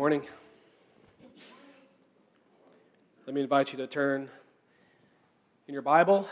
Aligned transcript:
Morning. 0.00 0.22
Let 3.26 3.34
me 3.34 3.42
invite 3.42 3.70
you 3.70 3.76
to 3.76 3.86
turn 3.86 4.30
in 5.68 5.74
your 5.74 5.82
Bible 5.82 6.26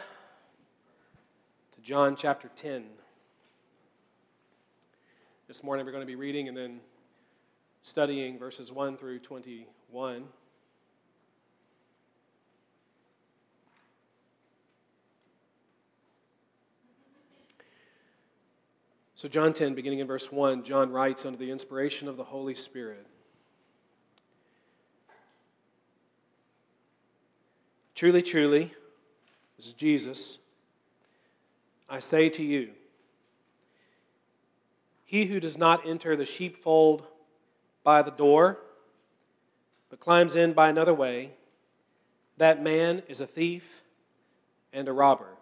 to 1.75 1.81
John 1.83 2.17
chapter 2.17 2.49
10. 2.57 2.87
This 5.49 5.63
morning 5.63 5.85
we're 5.85 5.93
going 5.93 6.01
to 6.01 6.07
be 6.07 6.15
reading 6.15 6.49
and 6.49 6.57
then 6.57 6.81
studying 7.83 8.39
verses 8.39 8.73
1 8.73 8.97
through 8.97 9.19
21. 9.19 10.25
So, 19.15 19.29
John 19.29 19.53
10, 19.53 19.75
beginning 19.75 19.99
in 19.99 20.07
verse 20.07 20.33
1, 20.33 20.63
John 20.63 20.91
writes 20.91 21.27
under 21.27 21.37
the 21.37 21.51
inspiration 21.51 22.09
of 22.09 22.17
the 22.17 22.25
Holy 22.25 22.55
Spirit 22.55 23.08
Truly, 27.99 28.23
truly, 28.23 28.73
this 29.57 29.67
is 29.67 29.73
Jesus, 29.73 30.39
I 31.89 31.99
say 31.99 32.29
to 32.29 32.45
you, 32.45 32.71
he 35.05 35.27
who 35.27 35.41
does 35.41 35.59
not 35.59 35.85
enter 35.85 36.15
the 36.15 36.25
sheepfold 36.25 37.09
by 37.83 38.03
the 38.03 38.13
door, 38.13 38.61
but 39.91 39.99
climbs 39.99 40.37
in 40.37 40.53
by 40.53 40.69
another 40.69 40.95
way, 40.95 41.33
that 42.37 42.63
man 42.63 43.03
is 43.09 43.21
a 43.21 43.27
thief 43.27 43.83
and 44.73 44.87
a 44.87 44.93
robber. 44.93 45.35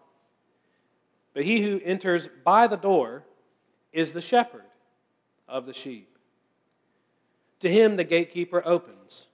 But 1.35 1.45
he 1.45 1.61
who 1.61 1.79
enters 1.85 2.27
by 2.43 2.69
the 2.69 2.77
door 2.77 3.25
is 3.93 4.13
the 4.13 4.23
shepherd 4.23 4.65
of 5.47 5.67
the 5.67 5.75
sheep. 5.75 6.17
To 7.61 7.71
him 7.71 7.97
the 7.97 8.05
gatekeeper 8.05 8.63
opens. 8.65 9.27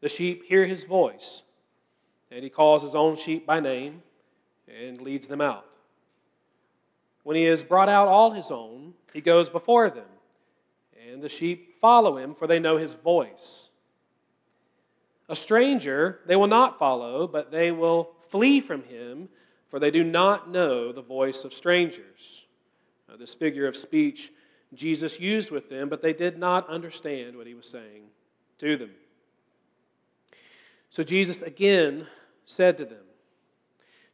The 0.00 0.08
sheep 0.08 0.44
hear 0.46 0.64
his 0.64 0.84
voice 0.84 1.42
and 2.30 2.44
he 2.44 2.50
calls 2.50 2.82
his 2.82 2.94
own 2.94 3.16
sheep 3.16 3.46
by 3.46 3.60
name 3.60 4.02
and 4.68 5.00
leads 5.00 5.28
them 5.28 5.40
out. 5.40 5.66
When 7.22 7.36
he 7.36 7.44
has 7.44 7.62
brought 7.62 7.88
out 7.88 8.08
all 8.08 8.30
his 8.32 8.50
own, 8.50 8.94
he 9.12 9.20
goes 9.20 9.50
before 9.50 9.90
them, 9.90 10.06
and 11.08 11.22
the 11.22 11.28
sheep 11.28 11.76
follow 11.76 12.16
him, 12.16 12.34
for 12.34 12.46
they 12.46 12.58
know 12.58 12.76
his 12.76 12.94
voice. 12.94 13.68
A 15.28 15.36
stranger 15.36 16.20
they 16.26 16.36
will 16.36 16.46
not 16.46 16.78
follow, 16.78 17.26
but 17.26 17.50
they 17.50 17.70
will 17.70 18.10
flee 18.22 18.60
from 18.60 18.84
him, 18.84 19.28
for 19.68 19.78
they 19.78 19.90
do 19.90 20.02
not 20.02 20.50
know 20.50 20.92
the 20.92 21.02
voice 21.02 21.44
of 21.44 21.52
strangers. 21.52 22.46
Now, 23.08 23.16
this 23.16 23.34
figure 23.34 23.66
of 23.66 23.76
speech 23.76 24.32
Jesus 24.72 25.18
used 25.18 25.50
with 25.50 25.68
them, 25.68 25.88
but 25.88 26.02
they 26.02 26.12
did 26.12 26.38
not 26.38 26.68
understand 26.68 27.36
what 27.36 27.46
he 27.46 27.54
was 27.54 27.68
saying 27.68 28.04
to 28.58 28.76
them. 28.76 28.90
So 30.90 31.02
Jesus 31.02 31.42
again 31.42 32.06
said 32.50 32.76
to 32.78 32.84
them, 32.84 33.04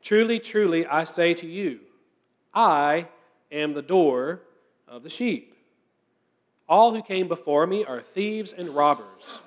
Truly, 0.02 0.38
truly, 0.38 0.86
I 0.86 1.04
say 1.04 1.34
to 1.34 1.46
you, 1.46 1.80
I 2.54 3.08
am 3.50 3.74
the 3.74 3.82
door 3.82 4.42
of 4.86 5.02
the 5.02 5.10
sheep. 5.10 5.54
All 6.68 6.94
who 6.94 7.02
came 7.02 7.28
before 7.28 7.66
me 7.66 7.84
are 7.84 8.00
thieves 8.00 8.52
and 8.52 8.70
robbers, 8.70 9.40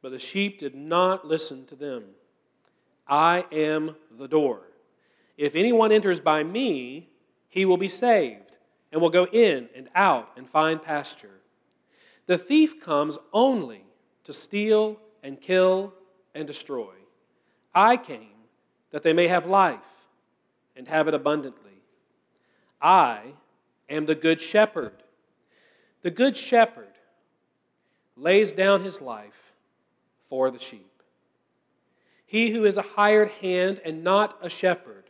but 0.00 0.12
the 0.12 0.18
sheep 0.18 0.58
did 0.58 0.74
not 0.74 1.26
listen 1.26 1.66
to 1.66 1.74
them. 1.74 2.04
I 3.06 3.44
am 3.52 3.96
the 4.18 4.28
door. 4.28 4.60
If 5.36 5.54
anyone 5.54 5.92
enters 5.92 6.20
by 6.20 6.42
me, 6.42 7.08
he 7.48 7.64
will 7.64 7.76
be 7.76 7.88
saved, 7.88 8.52
and 8.90 9.00
will 9.00 9.10
go 9.10 9.26
in 9.26 9.68
and 9.74 9.88
out 9.94 10.30
and 10.36 10.48
find 10.48 10.82
pasture. 10.82 11.40
The 12.26 12.38
thief 12.38 12.80
comes 12.80 13.18
only 13.32 13.84
to 14.24 14.32
steal 14.32 14.98
and 15.22 15.40
kill 15.40 15.92
and 16.34 16.46
destroy. 16.46 16.92
I 17.74 17.96
came 17.96 18.28
that 18.90 19.02
they 19.02 19.12
may 19.12 19.28
have 19.28 19.46
life 19.46 20.06
and 20.76 20.88
have 20.88 21.08
it 21.08 21.14
abundantly. 21.14 21.82
I 22.80 23.34
am 23.88 24.06
the 24.06 24.14
good 24.14 24.40
shepherd. 24.40 25.02
The 26.02 26.10
good 26.10 26.36
shepherd 26.36 26.86
lays 28.16 28.52
down 28.52 28.82
his 28.82 29.00
life 29.00 29.52
for 30.20 30.50
the 30.50 30.58
sheep. 30.58 31.02
He 32.26 32.50
who 32.50 32.64
is 32.64 32.78
a 32.78 32.82
hired 32.82 33.30
hand 33.40 33.80
and 33.84 34.02
not 34.02 34.38
a 34.40 34.48
shepherd, 34.48 35.04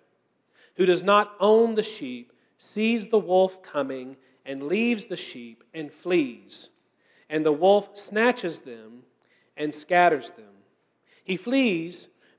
who 0.77 0.87
does 0.87 1.03
not 1.03 1.35
own 1.39 1.75
the 1.75 1.83
sheep, 1.83 2.33
sees 2.59 3.09
the 3.09 3.19
wolf 3.19 3.63
coming 3.63 4.17
and 4.45 4.65
leaves 4.65 5.05
the 5.05 5.17
sheep 5.17 5.63
and 5.73 5.93
flees. 5.93 6.71
And 7.31 7.47
the 7.47 7.53
wolf 7.53 7.97
snatches 7.97 8.61
them 8.61 9.05
and 9.57 9.75
scatters 9.75 10.33
them. 10.33 10.47
He 11.23 11.37
flees 11.37 12.09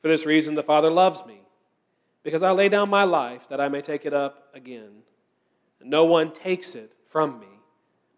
For 0.00 0.08
this 0.08 0.26
reason, 0.26 0.54
the 0.54 0.62
Father 0.62 0.90
loves 0.90 1.24
me, 1.26 1.42
because 2.22 2.42
I 2.42 2.52
lay 2.52 2.68
down 2.68 2.88
my 2.88 3.04
life 3.04 3.48
that 3.48 3.60
I 3.60 3.68
may 3.68 3.80
take 3.80 4.06
it 4.06 4.14
up 4.14 4.48
again. 4.54 5.02
No 5.82 6.04
one 6.04 6.32
takes 6.32 6.74
it 6.74 6.92
from 7.06 7.38
me, 7.40 7.46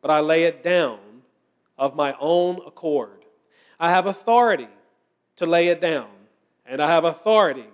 but 0.00 0.10
I 0.10 0.21
lay 0.21 0.44
it 0.44 0.62
down 0.62 0.98
of 1.78 1.94
my 1.97 2.15
own 2.21 2.60
accord. 2.66 3.25
I 3.78 3.91
have 3.91 4.06
authority 4.06 4.69
to 5.37 5.47
lay 5.47 5.69
it 5.69 5.81
down, 5.81 6.09
and 6.66 6.81
I 6.81 6.88
have 6.88 7.04
authority 7.04 7.69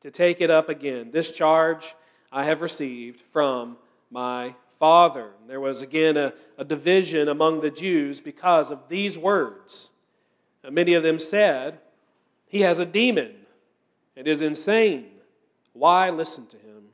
to 0.00 0.10
take 0.10 0.40
it 0.40 0.50
up 0.50 0.68
again. 0.68 1.10
This 1.10 1.30
charge 1.30 1.94
I 2.30 2.44
have 2.44 2.60
received 2.60 3.20
from 3.20 3.76
my 4.10 4.54
Father. 4.78 5.30
There 5.46 5.60
was 5.60 5.80
again 5.80 6.16
a, 6.16 6.34
a 6.58 6.64
division 6.64 7.28
among 7.28 7.60
the 7.60 7.70
Jews 7.70 8.20
because 8.20 8.70
of 8.70 8.88
these 8.88 9.16
words. 9.16 9.90
Many 10.70 10.94
of 10.94 11.02
them 11.02 11.18
said, 11.18 11.80
he 12.48 12.60
has 12.60 12.78
a 12.78 12.86
demon 12.86 13.34
and 14.16 14.26
is 14.28 14.42
insane. 14.42 15.06
Why 15.72 16.10
listen 16.10 16.46
to 16.46 16.56
him? 16.56 16.84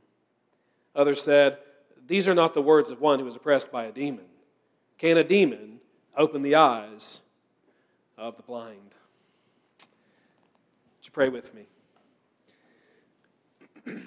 Others 0.94 1.22
said, 1.22 1.58
These 2.06 2.26
are 2.26 2.34
not 2.34 2.54
the 2.54 2.62
words 2.62 2.90
of 2.90 3.00
one 3.00 3.18
who 3.18 3.26
is 3.26 3.36
oppressed 3.36 3.70
by 3.70 3.84
a 3.84 3.92
demon. 3.92 4.24
Can 4.98 5.16
a 5.16 5.24
demon 5.24 5.80
open 6.16 6.42
the 6.42 6.54
eyes 6.54 7.20
of 8.16 8.36
the 8.36 8.42
blind? 8.42 8.94
Would 10.98 11.06
you 11.06 11.12
pray 11.12 11.28
with 11.28 11.54
me? 11.54 11.66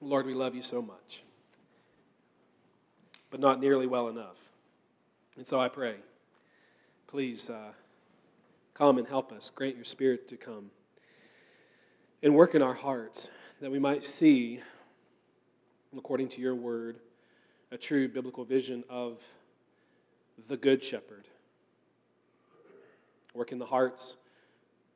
Lord, 0.00 0.26
we 0.26 0.34
love 0.34 0.54
you 0.54 0.62
so 0.62 0.80
much, 0.80 1.22
but 3.30 3.40
not 3.40 3.58
nearly 3.60 3.86
well 3.86 4.08
enough. 4.08 4.36
And 5.36 5.46
so 5.46 5.60
I 5.60 5.68
pray 5.68 5.96
please 7.08 7.48
uh, 7.48 7.72
come 8.74 8.98
and 8.98 9.08
help 9.08 9.32
us. 9.32 9.50
Grant 9.50 9.74
your 9.74 9.84
spirit 9.84 10.28
to 10.28 10.36
come 10.36 10.70
and 12.22 12.34
work 12.34 12.54
in 12.54 12.60
our 12.60 12.74
hearts 12.74 13.28
that 13.62 13.70
we 13.70 13.78
might 13.78 14.04
see, 14.04 14.60
according 15.96 16.28
to 16.28 16.40
your 16.42 16.54
word, 16.54 17.00
a 17.72 17.78
true 17.78 18.08
biblical 18.08 18.44
vision 18.44 18.84
of 18.90 19.24
the 20.48 20.56
Good 20.56 20.84
Shepherd. 20.84 21.26
Work 23.34 23.52
in 23.52 23.58
the 23.58 23.66
hearts 23.66 24.16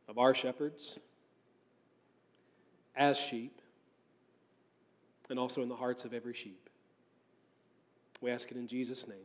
of 0.07 0.19
our 0.19 0.35
shepherds 0.35 0.99
as 2.95 3.19
sheep, 3.19 3.63
and 5.31 5.39
also 5.39 5.63
in 5.63 5.69
the 5.71 5.77
hearts 5.77 6.05
of 6.05 6.13
every 6.13 6.35
sheep. 6.35 6.69
We 8.21 8.31
ask 8.31 8.51
it 8.51 8.59
in 8.59 8.67
Jesus' 8.67 9.09
name. 9.09 9.17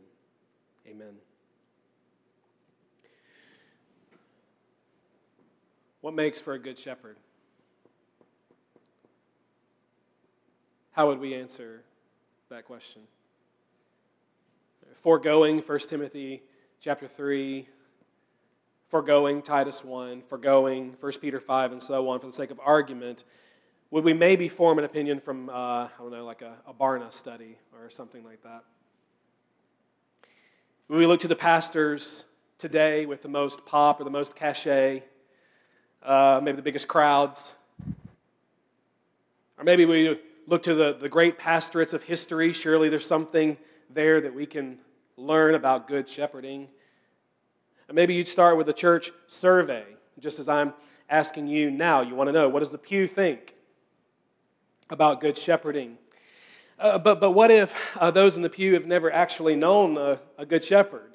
Amen. 0.87 1.15
What 6.07 6.15
makes 6.15 6.39
for 6.39 6.53
a 6.53 6.57
good 6.57 6.79
shepherd? 6.79 7.17
How 10.93 11.07
would 11.07 11.19
we 11.19 11.35
answer 11.35 11.83
that 12.47 12.63
question? 12.63 13.01
Foregoing 14.93 15.59
1 15.59 15.79
Timothy 15.79 16.43
chapter 16.79 17.09
3, 17.09 17.67
foregoing 18.87 19.41
Titus 19.41 19.83
1, 19.83 20.21
foregoing 20.21 20.95
1 20.97 21.11
Peter 21.19 21.41
5, 21.41 21.73
and 21.73 21.83
so 21.83 22.07
on 22.07 22.21
for 22.21 22.27
the 22.27 22.31
sake 22.31 22.51
of 22.51 22.59
argument, 22.63 23.25
would 23.91 24.05
we 24.05 24.13
maybe 24.13 24.47
form 24.47 24.79
an 24.79 24.85
opinion 24.85 25.19
from, 25.19 25.49
uh, 25.49 25.53
I 25.53 25.89
don't 25.99 26.11
know, 26.11 26.23
like 26.23 26.41
a, 26.41 26.55
a 26.65 26.73
Barna 26.73 27.11
study 27.11 27.57
or 27.73 27.89
something 27.89 28.23
like 28.23 28.43
that? 28.43 28.63
Would 30.87 30.99
we 30.99 31.05
look 31.05 31.19
to 31.19 31.27
the 31.27 31.35
pastors 31.35 32.23
today 32.57 33.05
with 33.05 33.23
the 33.23 33.27
most 33.27 33.65
pop 33.65 33.99
or 33.99 34.05
the 34.05 34.09
most 34.09 34.37
cachet, 34.37 35.03
uh, 36.03 36.39
maybe 36.43 36.55
the 36.55 36.61
biggest 36.61 36.87
crowds? 36.87 37.53
Or 39.57 39.63
maybe 39.63 39.85
we 39.85 40.19
look 40.45 40.63
to 40.63 40.73
the, 40.73 40.93
the 40.93 41.09
great 41.09 41.37
pastorates 41.37 41.93
of 41.93 42.03
history. 42.03 42.53
Surely 42.53 42.89
there's 42.89 43.05
something 43.05 43.57
there 43.89 44.21
that 44.21 44.33
we 44.33 44.45
can 44.45 44.77
learn 45.17 45.55
about 45.55 45.87
good 45.87 46.07
shepherding. 46.07 46.67
And 47.87 47.95
maybe 47.95 48.13
you'd 48.13 48.27
start 48.27 48.57
with 48.57 48.69
a 48.69 48.73
church 48.73 49.11
survey, 49.27 49.85
just 50.19 50.39
as 50.39 50.47
I'm 50.47 50.73
asking 51.09 51.47
you 51.47 51.71
now. 51.71 52.01
You 52.01 52.15
want 52.15 52.27
to 52.27 52.31
know 52.31 52.49
what 52.49 52.59
does 52.59 52.69
the 52.69 52.77
pew 52.77 53.07
think 53.07 53.55
about 54.89 55.21
good 55.21 55.37
shepherding? 55.37 55.97
Uh, 56.79 56.97
but, 56.99 57.19
but 57.19 57.31
what 57.31 57.49
if 57.49 57.97
uh, 57.97 58.11
those 58.11 58.37
in 58.37 58.43
the 58.43 58.49
pew 58.49 58.75
have 58.75 58.85
never 58.85 59.11
actually 59.11 59.55
known 59.55 59.97
a, 59.97 60.19
a 60.37 60.45
good 60.45 60.63
shepherd? 60.63 61.13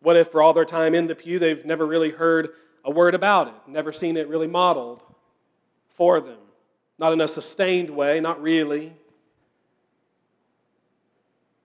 What 0.00 0.16
if, 0.16 0.28
for 0.28 0.42
all 0.42 0.52
their 0.52 0.64
time 0.64 0.94
in 0.94 1.06
the 1.06 1.14
pew, 1.14 1.38
they've 1.38 1.64
never 1.64 1.86
really 1.86 2.10
heard 2.10 2.50
a 2.84 2.90
word 2.90 3.14
about 3.14 3.48
it, 3.48 3.54
never 3.66 3.92
seen 3.92 4.16
it 4.16 4.28
really 4.28 4.46
modeled 4.46 5.02
for 5.88 6.20
them? 6.20 6.38
Not 6.98 7.12
in 7.12 7.20
a 7.20 7.28
sustained 7.28 7.90
way, 7.90 8.20
not 8.20 8.40
really. 8.40 8.92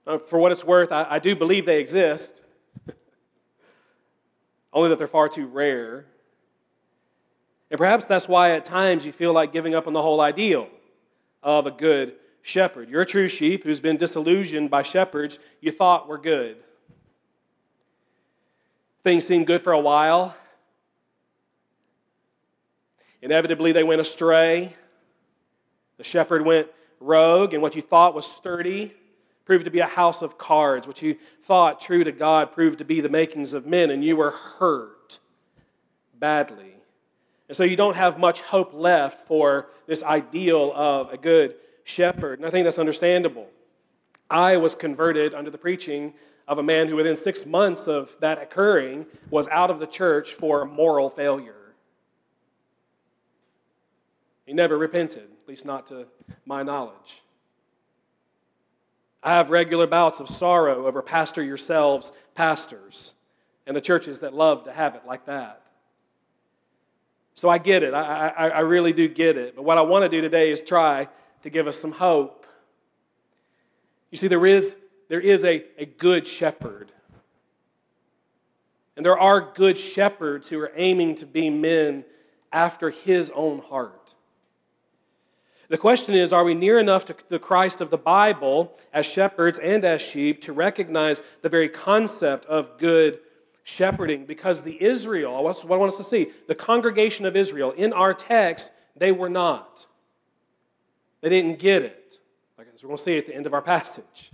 Uh, 0.08 0.18
for 0.18 0.40
what 0.40 0.52
it's 0.52 0.64
worth, 0.64 0.92
I, 0.92 1.06
I 1.10 1.20
do 1.20 1.36
believe 1.36 1.66
they 1.66 1.80
exist, 1.80 2.42
only 4.74 4.90
that 4.90 4.98
they're 4.98 5.08
far 5.08 5.30
too 5.30 5.46
rare. 5.46 6.06
And 7.70 7.78
perhaps 7.78 8.06
that's 8.06 8.28
why 8.28 8.52
at 8.52 8.66
times 8.66 9.06
you 9.06 9.12
feel 9.12 9.34
like 9.34 9.54
giving 9.54 9.76
up 9.76 9.86
on 9.86 9.94
the 9.94 10.02
whole 10.02 10.22
ideal 10.22 10.68
of 11.44 11.68
a 11.68 11.72
good 11.72 12.16
shepherd. 12.42 12.90
You're 12.90 13.04
a 13.04 13.06
true 13.06 13.28
sheep 13.28 13.64
who's 13.64 13.80
been 13.80 13.98
disillusioned 13.98 14.70
by 14.70 14.82
shepherds 14.82 15.38
you 15.62 15.72
thought 15.72 16.08
were 16.08 16.18
good. 16.18 16.58
Things 19.04 19.26
seemed 19.26 19.48
good 19.48 19.62
for 19.62 19.74
a 19.74 19.80
while. 19.80 20.36
Inevitably, 23.22 23.72
they 23.72 23.84
went 23.84 24.02
astray. 24.02 24.76
The 25.98 26.04
shepherd 26.04 26.46
went 26.46 26.68
rogue, 27.00 27.54
and 27.54 27.62
what 27.62 27.76
you 27.76 27.82
thought 27.82 28.14
was 28.16 28.26
sturdy 28.26 28.94
proved 29.46 29.66
to 29.66 29.72
be 29.72 29.80
a 29.80 29.86
house 29.86 30.22
of 30.22 30.38
cards. 30.38 30.88
What 30.88 31.02
you 31.02 31.18
thought 31.42 31.82
true 31.82 32.04
to 32.04 32.12
God 32.12 32.52
proved 32.52 32.78
to 32.78 32.86
be 32.86 33.02
the 33.02 33.10
makings 33.10 33.54
of 33.54 33.66
men, 33.66 33.90
and 33.90 34.04
you 34.04 34.16
were 34.16 34.32
hurt 34.32 35.20
badly. 36.14 36.76
And 37.48 37.58
so 37.58 37.64
you 37.64 37.76
don't 37.76 37.96
have 37.96 38.20
much 38.20 38.42
hope 38.42 38.74
left 38.74 39.28
for 39.28 39.68
this 39.88 40.04
ideal 40.04 40.72
of 40.76 41.12
a 41.12 41.18
good 41.18 41.56
shepherd. 41.84 42.40
And 42.40 42.46
I 42.46 42.52
think 42.52 42.64
that's 42.66 42.78
understandable. 42.78 43.48
I 44.30 44.58
was 44.58 44.76
converted 44.76 45.34
under 45.34 45.50
the 45.50 45.58
preaching 45.58 46.14
of 46.48 46.60
a 46.60 46.64
man 46.64 46.88
who, 46.88 46.96
within 46.96 47.16
six 47.16 47.46
months 47.46 47.88
of 47.88 48.16
that 48.20 48.40
occurring, 48.40 49.08
was 49.32 49.48
out 49.48 49.72
of 49.72 49.80
the 49.80 49.88
church 49.88 50.34
for 50.34 50.64
moral 50.66 51.10
failure. 51.10 51.56
He 54.50 54.56
never 54.56 54.80
repented 54.80 55.26
at 55.26 55.48
least 55.48 55.64
not 55.64 55.86
to 55.90 56.08
my 56.44 56.64
knowledge. 56.64 57.22
I 59.22 59.36
have 59.36 59.52
regular 59.52 59.86
bouts 59.86 60.20
of 60.20 60.28
sorrow 60.28 60.88
over 60.88 61.04
pastor 61.04 61.44
yourselves, 61.44 62.12
pastors, 62.34 63.14
and 63.68 63.78
the 63.78 63.82
churches 63.82 64.22
that 64.22 64.34
love 64.34 64.64
to 64.64 64.72
have 64.72 64.96
it 64.96 65.04
like 65.06 65.28
that. 65.28 65.62
So 67.36 67.48
I 67.48 67.60
get 67.60 67.84
it. 67.84 67.94
I, 67.94 68.30
I, 68.30 68.50
I 68.50 68.60
really 68.62 68.92
do 68.92 69.08
get 69.08 69.38
it. 69.38 69.56
But 69.56 69.66
what 69.66 69.78
I 69.78 69.82
want 69.82 70.02
to 70.02 70.10
do 70.10 70.20
today 70.20 70.52
is 70.52 70.62
try 70.62 71.08
to 71.44 71.50
give 71.52 71.68
us 71.68 71.78
some 71.78 71.92
hope. 71.92 72.48
You 74.10 74.18
see, 74.18 74.30
there 74.30 74.48
is, 74.48 74.76
there 75.10 75.22
is 75.22 75.44
a, 75.46 75.64
a 75.78 75.86
good 75.86 76.26
shepherd. 76.26 76.92
And 78.98 79.06
there 79.06 79.20
are 79.20 79.52
good 79.54 79.78
shepherds 79.78 80.50
who 80.50 80.60
are 80.60 80.72
aiming 80.76 81.14
to 81.18 81.28
be 81.28 81.52
men 81.52 82.04
after 82.52 82.90
his 82.90 83.32
own 83.36 83.60
heart. 83.60 83.99
The 85.70 85.78
question 85.78 86.16
is 86.16 86.34
are 86.34 86.44
we 86.44 86.56
near 86.56 86.80
enough 86.80 87.06
to 87.06 87.16
the 87.30 87.40
Christ 87.40 87.80
of 87.80 87.92
the 87.92 87.98
Bible 87.98 88.76
as 88.92 89.06
shepherds 89.06 89.60
and 89.60 89.86
as 89.86 90.02
sheep 90.02 90.42
to 90.42 90.54
recognize 90.54 91.22
the 91.42 91.50
very 91.50 91.70
concept 91.70 92.46
of 92.48 92.78
good 92.80 93.20
shepherding? 93.64 94.26
Because 94.26 94.62
the 94.62 94.82
Israel, 94.84 95.44
what 95.44 95.64
I 95.64 95.68
want 95.68 95.92
us 95.92 95.98
to 95.98 96.04
see, 96.04 96.32
the 96.48 96.56
congregation 96.56 97.26
of 97.26 97.36
Israel, 97.36 97.72
in 97.72 97.94
our 97.94 98.16
text, 98.16 98.72
they 98.98 99.12
were 99.12 99.30
not. 99.30 99.86
They 101.22 101.30
didn't 101.30 101.60
get 101.60 101.84
it. 101.84 102.20
As 102.58 102.84
we're 102.84 102.90
going 102.90 102.98
to 102.98 103.04
see 103.04 103.18
at 103.18 103.26
the 103.26 103.36
end 103.36 103.46
of 103.46 103.54
our 103.54 103.62
passage. 103.62 104.32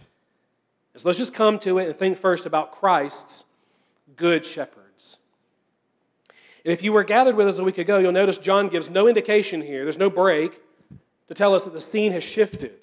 So 0.95 1.09
let's 1.09 1.17
just 1.17 1.33
come 1.33 1.59
to 1.59 1.79
it 1.79 1.88
and 1.88 1.95
think 1.95 2.15
first 2.17 2.45
about 2.45 2.71
Christ's 2.71 3.43
good 4.15 4.45
shepherds. 4.45 5.17
And 6.63 6.71
if 6.71 6.81
you 6.81 6.93
were 6.93 7.03
gathered 7.03 7.35
with 7.35 7.47
us 7.47 7.57
a 7.57 7.63
week 7.63 7.77
ago, 7.77 7.97
you'll 7.97 8.11
notice 8.11 8.38
John 8.38 8.69
gives 8.69 8.89
no 8.89 9.07
indication 9.07 9.61
here. 9.61 9.83
There's 9.83 9.97
no 9.97 10.09
break 10.09 10.61
to 11.27 11.33
tell 11.33 11.54
us 11.54 11.63
that 11.63 11.74
the 11.74 11.81
scene 11.81 12.12
has 12.12 12.24
shifted. 12.24 12.74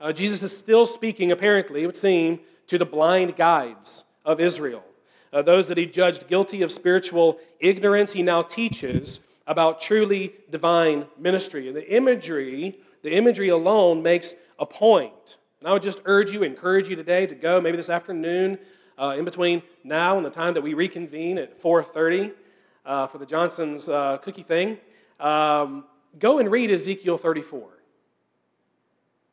Uh, 0.00 0.12
Jesus 0.12 0.42
is 0.42 0.56
still 0.56 0.84
speaking, 0.86 1.32
apparently, 1.32 1.82
it 1.82 1.86
would 1.86 1.96
seem, 1.96 2.40
to 2.66 2.78
the 2.78 2.84
blind 2.84 3.36
guides 3.36 4.04
of 4.24 4.40
Israel. 4.40 4.84
Uh, 5.32 5.42
those 5.42 5.68
that 5.68 5.78
he 5.78 5.86
judged 5.86 6.28
guilty 6.28 6.62
of 6.62 6.70
spiritual 6.70 7.38
ignorance, 7.60 8.12
he 8.12 8.22
now 8.22 8.42
teaches 8.42 9.20
about 9.46 9.80
truly 9.80 10.34
divine 10.50 11.06
ministry. 11.18 11.68
And 11.68 11.76
the 11.76 11.94
imagery, 11.94 12.78
the 13.02 13.12
imagery 13.12 13.48
alone 13.48 14.02
makes 14.02 14.34
a 14.58 14.66
point. 14.66 15.36
And 15.60 15.68
I 15.68 15.72
would 15.72 15.82
just 15.82 16.00
urge 16.04 16.32
you, 16.32 16.42
encourage 16.42 16.88
you 16.88 16.96
today 16.96 17.26
to 17.26 17.34
go, 17.34 17.60
maybe 17.60 17.76
this 17.76 17.90
afternoon, 17.90 18.58
uh, 18.98 19.14
in 19.18 19.24
between 19.24 19.62
now 19.84 20.16
and 20.16 20.26
the 20.26 20.30
time 20.30 20.54
that 20.54 20.62
we 20.62 20.74
reconvene 20.74 21.38
at 21.38 21.60
4.30 21.60 22.32
uh, 22.84 23.06
for 23.06 23.18
the 23.18 23.26
Johnson's 23.26 23.88
uh, 23.88 24.18
cookie 24.18 24.42
thing. 24.42 24.78
Um, 25.20 25.84
Go 26.18 26.38
and 26.38 26.50
read 26.50 26.70
Ezekiel 26.70 27.18
34. 27.18 27.76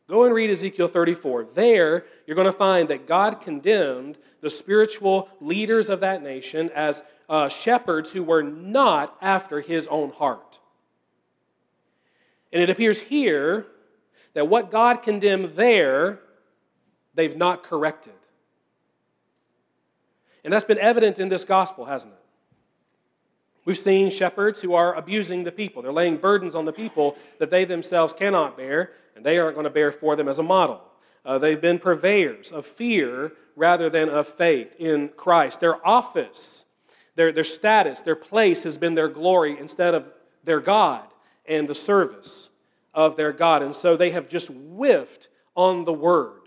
Go 0.10 0.26
and 0.26 0.36
read 0.36 0.50
Ezekiel 0.50 0.88
34. 0.88 1.46
There, 1.46 2.06
you're 2.28 2.36
going 2.36 2.46
to 2.46 2.52
find 2.52 2.90
that 2.90 3.08
God 3.08 3.42
condemned 3.42 4.18
the 4.42 4.50
spiritual 4.50 5.30
leaders 5.40 5.90
of 5.90 6.02
that 6.02 6.22
nation 6.22 6.70
as 6.76 7.02
uh, 7.30 7.48
shepherds 7.48 8.12
who 8.12 8.24
were 8.24 8.44
not 8.44 9.18
after 9.22 9.62
his 9.62 9.88
own 9.88 10.12
heart. 10.12 10.60
And 12.52 12.62
it 12.62 12.70
appears 12.70 13.00
here 13.00 13.66
that 14.34 14.48
what 14.48 14.70
God 14.70 15.02
condemned 15.02 15.54
there, 15.54 16.20
they've 17.14 17.36
not 17.36 17.64
corrected. 17.64 18.14
And 20.44 20.52
that's 20.52 20.66
been 20.66 20.80
evident 20.80 21.18
in 21.18 21.30
this 21.30 21.44
gospel, 21.46 21.86
hasn't 21.86 22.14
it? 22.14 22.23
We've 23.66 23.78
seen 23.78 24.10
shepherds 24.10 24.62
who 24.62 24.74
are 24.74 24.94
abusing 24.94 25.44
the 25.44 25.52
people. 25.52 25.82
They're 25.82 25.94
laying 25.94 26.18
burdens 26.18 26.56
on 26.56 26.66
the 26.66 26.74
people 26.74 27.16
that 27.40 27.50
they 27.50 27.66
themselves 27.66 28.12
cannot 28.12 28.58
bear, 28.58 28.92
and 29.16 29.26
they 29.26 29.38
aren't 29.38 29.56
going 29.56 29.66
to 29.66 29.70
bear 29.70 29.92
for 29.92 30.16
them 30.16 30.28
as 30.28 30.40
a 30.40 30.44
model. 30.44 30.82
Uh, 31.26 31.38
they've 31.38 31.62
been 31.62 31.80
purveyors 31.80 32.52
of 32.52 32.66
fear 32.66 33.32
rather 33.56 33.90
than 33.90 34.10
of 34.10 34.28
faith 34.28 34.76
in 34.78 35.10
Christ. 35.10 35.62
Their 35.62 35.86
office, 35.88 36.66
their, 37.16 37.32
their 37.32 37.44
status, 37.46 38.02
their 38.02 38.16
place 38.16 38.64
has 38.64 38.78
been 38.78 38.96
their 38.96 39.08
glory 39.08 39.58
instead 39.58 39.94
of 39.94 40.10
their 40.44 40.60
God 40.60 41.08
and 41.46 41.68
the 41.68 41.76
service 41.76 42.50
of 42.94 43.16
their 43.16 43.32
God. 43.32 43.62
And 43.64 43.76
so 43.76 43.96
they 43.96 44.12
have 44.12 44.28
just 44.28 44.50
whiffed 44.50 45.30
on 45.56 45.86
the 45.86 45.94
word. 45.94 46.42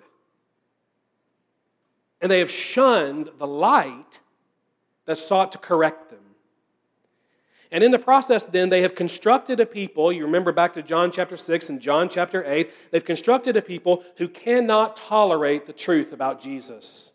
And 2.20 2.30
they 2.30 2.40
have 2.40 2.50
shunned 2.50 3.30
the 3.38 3.46
light 3.46 4.20
that 5.06 5.18
sought 5.18 5.52
to 5.52 5.58
correct 5.58 6.10
them. 6.10 6.18
And 7.72 7.82
in 7.82 7.90
the 7.90 7.98
process, 7.98 8.44
then, 8.44 8.68
they 8.68 8.82
have 8.82 8.94
constructed 8.94 9.58
a 9.60 9.66
people. 9.66 10.12
You 10.12 10.24
remember 10.24 10.52
back 10.52 10.72
to 10.74 10.82
John 10.82 11.10
chapter 11.10 11.36
6 11.36 11.68
and 11.68 11.80
John 11.80 12.08
chapter 12.08 12.44
8. 12.44 12.70
They've 12.90 13.04
constructed 13.04 13.56
a 13.56 13.62
people 13.62 14.04
who 14.18 14.28
cannot 14.28 14.96
tolerate 14.96 15.66
the 15.66 15.72
truth 15.72 16.12
about 16.12 16.40
Jesus. 16.40 17.10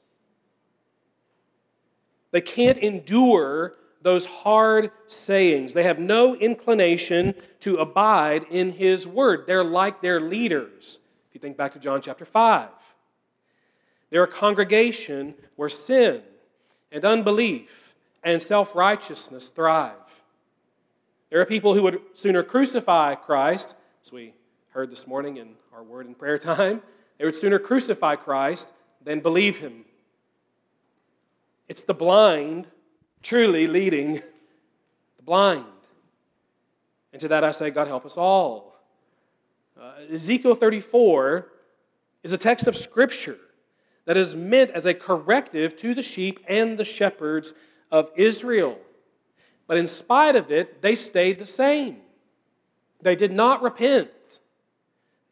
They 2.31 2.41
can't 2.41 2.77
endure 2.77 3.75
those 4.01 4.25
hard 4.25 4.91
sayings. 5.07 5.73
They 5.73 5.83
have 5.83 5.99
no 5.99 6.35
inclination 6.35 7.35
to 7.61 7.77
abide 7.77 8.45
in 8.49 8.73
His 8.73 9.05
word. 9.05 9.45
They're 9.47 9.63
like 9.63 10.01
their 10.01 10.19
leaders. 10.19 10.99
If 11.29 11.35
you 11.35 11.39
think 11.39 11.55
back 11.55 11.73
to 11.73 11.79
John 11.79 12.01
chapter 12.01 12.25
5. 12.25 12.69
They're 14.09 14.23
a 14.23 14.27
congregation 14.27 15.35
where 15.55 15.69
sin 15.69 16.21
and 16.91 17.05
unbelief 17.05 17.95
and 18.23 18.41
self 18.41 18.75
righteousness 18.75 19.47
thrive. 19.47 20.20
There 21.31 21.39
are 21.39 21.45
people 21.45 21.73
who 21.73 21.83
would 21.83 22.01
sooner 22.13 22.43
crucify 22.43 23.15
Christ, 23.15 23.73
as 24.03 24.11
we 24.11 24.33
heard 24.71 24.91
this 24.91 25.07
morning 25.07 25.37
in 25.37 25.53
our 25.73 25.81
word 25.81 26.05
and 26.05 26.17
prayer 26.17 26.37
time, 26.37 26.81
they 27.17 27.23
would 27.23 27.35
sooner 27.35 27.57
crucify 27.57 28.17
Christ 28.17 28.73
than 29.01 29.21
believe 29.21 29.59
him. 29.59 29.85
It's 31.69 31.85
the 31.85 31.93
blind 31.93 32.67
truly 33.23 33.65
leading 33.65 34.15
the 34.15 35.23
blind. 35.23 35.65
And 37.13 37.21
to 37.21 37.29
that 37.29 37.45
I 37.45 37.51
say, 37.51 37.69
God 37.69 37.87
help 37.87 38.05
us 38.05 38.17
all. 38.17 38.75
Uh, 39.81 39.93
Ezekiel 40.11 40.53
34 40.53 41.47
is 42.23 42.33
a 42.33 42.37
text 42.37 42.67
of 42.67 42.75
Scripture 42.75 43.37
that 44.03 44.17
is 44.17 44.35
meant 44.35 44.71
as 44.71 44.85
a 44.85 44.93
corrective 44.93 45.77
to 45.77 45.93
the 45.93 46.01
sheep 46.01 46.41
and 46.45 46.77
the 46.77 46.83
shepherds 46.83 47.53
of 47.89 48.09
Israel. 48.17 48.77
But 49.71 49.77
in 49.77 49.87
spite 49.87 50.35
of 50.35 50.51
it, 50.51 50.81
they 50.81 50.95
stayed 50.95 51.39
the 51.39 51.45
same. 51.45 52.01
They 53.01 53.15
did 53.15 53.31
not 53.31 53.61
repent. 53.61 54.39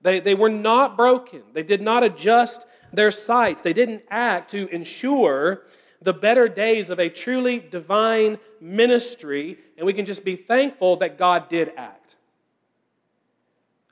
They, 0.01 0.22
they 0.22 0.34
were 0.34 0.48
not 0.50 0.96
broken. 0.96 1.41
They 1.51 1.62
did 1.62 1.81
not 1.81 2.05
adjust 2.05 2.65
their 2.93 3.12
sights. 3.12 3.62
They 3.62 3.74
didn't 3.74 4.03
act 4.10 4.51
to 4.51 4.69
ensure 4.69 5.63
the 6.01 6.13
better 6.13 6.48
days 6.48 6.89
of 6.89 7.00
a 7.00 7.10
truly 7.10 7.60
divine 7.60 8.39
ministry, 8.62 9.58
and 9.75 9.86
we 9.86 9.91
can 9.91 10.05
just 10.05 10.24
be 10.24 10.38
thankful 10.38 10.96
that 10.96 11.17
God 11.17 11.50
did 11.50 11.74
act. 11.75 12.15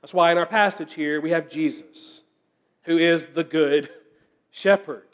That's 0.00 0.14
why 0.14 0.32
in 0.32 0.38
our 0.38 0.46
passage 0.46 0.94
here 0.94 1.20
we 1.20 1.32
have 1.32 1.50
Jesus, 1.50 2.22
who 2.84 2.96
is 2.96 3.26
the 3.26 3.44
good 3.44 3.90
shepherd. 4.50 5.07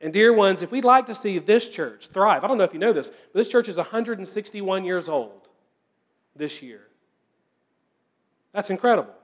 And, 0.00 0.12
dear 0.12 0.32
ones, 0.32 0.62
if 0.62 0.70
we'd 0.70 0.84
like 0.84 1.06
to 1.06 1.14
see 1.14 1.38
this 1.38 1.68
church 1.68 2.08
thrive, 2.08 2.44
I 2.44 2.48
don't 2.48 2.58
know 2.58 2.64
if 2.64 2.74
you 2.74 2.78
know 2.78 2.92
this, 2.92 3.08
but 3.08 3.34
this 3.34 3.48
church 3.48 3.68
is 3.68 3.76
161 3.76 4.84
years 4.84 5.08
old 5.08 5.48
this 6.34 6.62
year. 6.62 6.82
That's 8.52 8.70
incredible. 8.70 9.14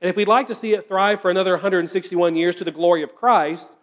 And 0.00 0.08
if 0.08 0.16
we'd 0.16 0.28
like 0.28 0.46
to 0.48 0.54
see 0.54 0.74
it 0.74 0.86
thrive 0.86 1.20
for 1.20 1.30
another 1.30 1.52
161 1.52 2.36
years 2.36 2.54
to 2.56 2.64
the 2.64 2.70
glory 2.70 3.02
of 3.02 3.14
Christ, 3.14 3.76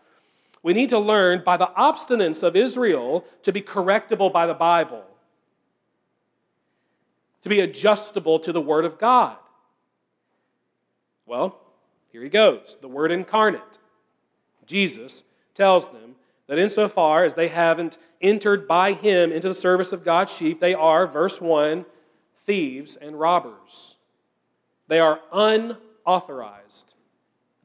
we 0.61 0.73
need 0.73 0.89
to 0.89 0.99
learn 0.99 1.43
by 1.43 1.57
the 1.57 1.71
obstinance 1.77 2.41
of 2.41 2.55
Israel 2.55 3.25
to 3.41 3.51
be 3.51 3.61
correctable 3.61 4.31
by 4.31 4.45
the 4.45 4.53
Bible, 4.53 5.03
to 7.41 7.49
be 7.49 7.59
adjustable 7.59 8.39
to 8.39 8.53
the 8.53 8.61
Word 8.61 8.85
of 8.85 8.97
God. 8.97 9.37
Well, 11.25 11.59
here 12.11 12.23
he 12.23 12.29
goes 12.29 12.77
the 12.79 12.87
Word 12.87 13.11
incarnate. 13.11 13.79
Jesus 14.65 15.23
tells 15.53 15.89
them 15.89 16.15
that 16.47 16.59
insofar 16.59 17.23
as 17.23 17.35
they 17.35 17.47
haven't 17.47 17.97
entered 18.21 18.67
by 18.67 18.93
him 18.93 19.31
into 19.31 19.47
the 19.47 19.55
service 19.55 19.91
of 19.91 20.03
God's 20.03 20.33
sheep, 20.33 20.59
they 20.59 20.73
are, 20.73 21.07
verse 21.07 21.39
1, 21.39 21.85
thieves 22.35 22.95
and 22.95 23.19
robbers. 23.19 23.95
They 24.87 24.99
are 24.99 25.21
unauthorized, 25.31 26.95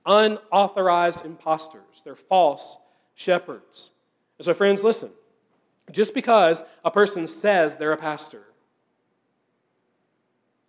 unauthorized 0.07 1.25
impostors. 1.25 2.03
They're 2.05 2.17
false 2.17 2.79
shepherds. 3.15 3.91
And 4.39 4.45
so, 4.45 4.55
friends, 4.55 4.85
listen. 4.85 5.11
Just 5.91 6.15
because 6.15 6.63
a 6.85 6.91
person 6.91 7.27
says 7.27 7.77
they're 7.77 7.93
a 7.93 7.97
pastor 7.97 8.45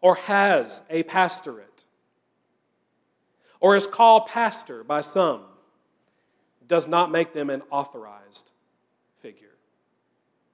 or 0.01 0.15
has 0.15 0.81
a 0.89 1.03
pastorate 1.03 1.83
or 3.59 3.75
is 3.75 3.85
called 3.85 4.27
pastor 4.27 4.83
by 4.83 5.01
some 5.01 5.41
does 6.69 6.87
not 6.87 7.11
make 7.11 7.33
them 7.33 7.49
an 7.49 7.61
authorized 7.69 8.51
figure 9.21 9.57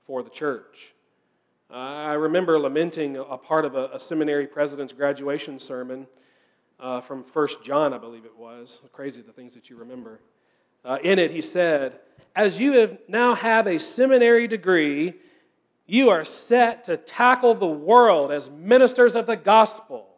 for 0.07 0.23
the 0.23 0.29
church. 0.31 0.93
I 1.69 2.13
remember 2.13 2.57
lamenting 2.57 3.17
a 3.17 3.37
part 3.37 3.65
of 3.65 3.75
a, 3.75 3.89
a 3.93 3.99
seminary 3.99 4.47
president's 4.47 4.93
graduation 4.93 5.59
sermon 5.59 6.07
uh, 6.79 7.01
from 7.01 7.21
First 7.23 7.63
John, 7.63 7.93
I 7.93 7.97
believe 7.97 8.25
it 8.25 8.37
was. 8.37 8.81
Crazy 8.93 9.21
the 9.21 9.33
things 9.33 9.53
that 9.55 9.69
you 9.69 9.75
remember. 9.75 10.21
Uh, 10.83 10.99
in 11.03 11.19
it, 11.19 11.31
he 11.31 11.41
said, 11.41 11.99
As 12.35 12.59
you 12.59 12.73
have 12.73 12.97
now 13.07 13.35
have 13.35 13.67
a 13.67 13.79
seminary 13.79 14.47
degree, 14.47 15.15
you 15.87 16.09
are 16.09 16.23
set 16.23 16.83
to 16.85 16.97
tackle 16.97 17.55
the 17.55 17.65
world 17.65 18.31
as 18.31 18.49
ministers 18.49 19.15
of 19.15 19.25
the 19.25 19.35
gospel. 19.35 20.15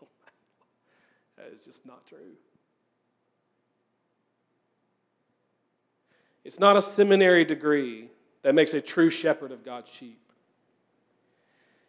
that 1.36 1.52
is 1.52 1.60
just 1.60 1.86
not 1.86 2.06
true. 2.06 2.36
It's 6.50 6.58
not 6.58 6.76
a 6.76 6.82
seminary 6.82 7.44
degree 7.44 8.10
that 8.42 8.56
makes 8.56 8.74
a 8.74 8.80
true 8.80 9.08
shepherd 9.08 9.52
of 9.52 9.64
God's 9.64 9.88
sheep. 9.88 10.18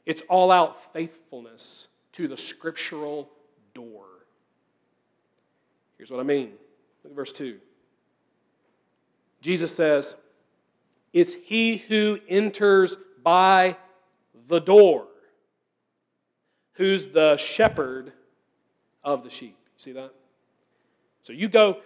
It's 0.05 0.21
all 0.29 0.51
out 0.51 0.93
faithfulness 0.93 1.87
to 2.11 2.27
the 2.27 2.37
scriptural 2.37 3.31
door. 3.73 4.05
Here's 5.97 6.11
what 6.11 6.19
I 6.19 6.23
mean. 6.23 6.51
Look 7.03 7.11
at 7.11 7.15
verse 7.15 7.31
2. 7.31 7.57
Jesus 9.41 9.75
says, 9.75 10.13
It's 11.11 11.33
he 11.33 11.77
who 11.77 12.19
enters 12.29 12.97
by 13.23 13.77
the 14.47 14.59
door 14.59 15.07
who's 16.73 17.07
the 17.07 17.35
shepherd 17.37 18.13
of 19.03 19.23
the 19.23 19.31
sheep. 19.31 19.57
See 19.77 19.93
that? 19.93 20.13
So 21.23 21.33
you 21.33 21.49
go 21.49 21.77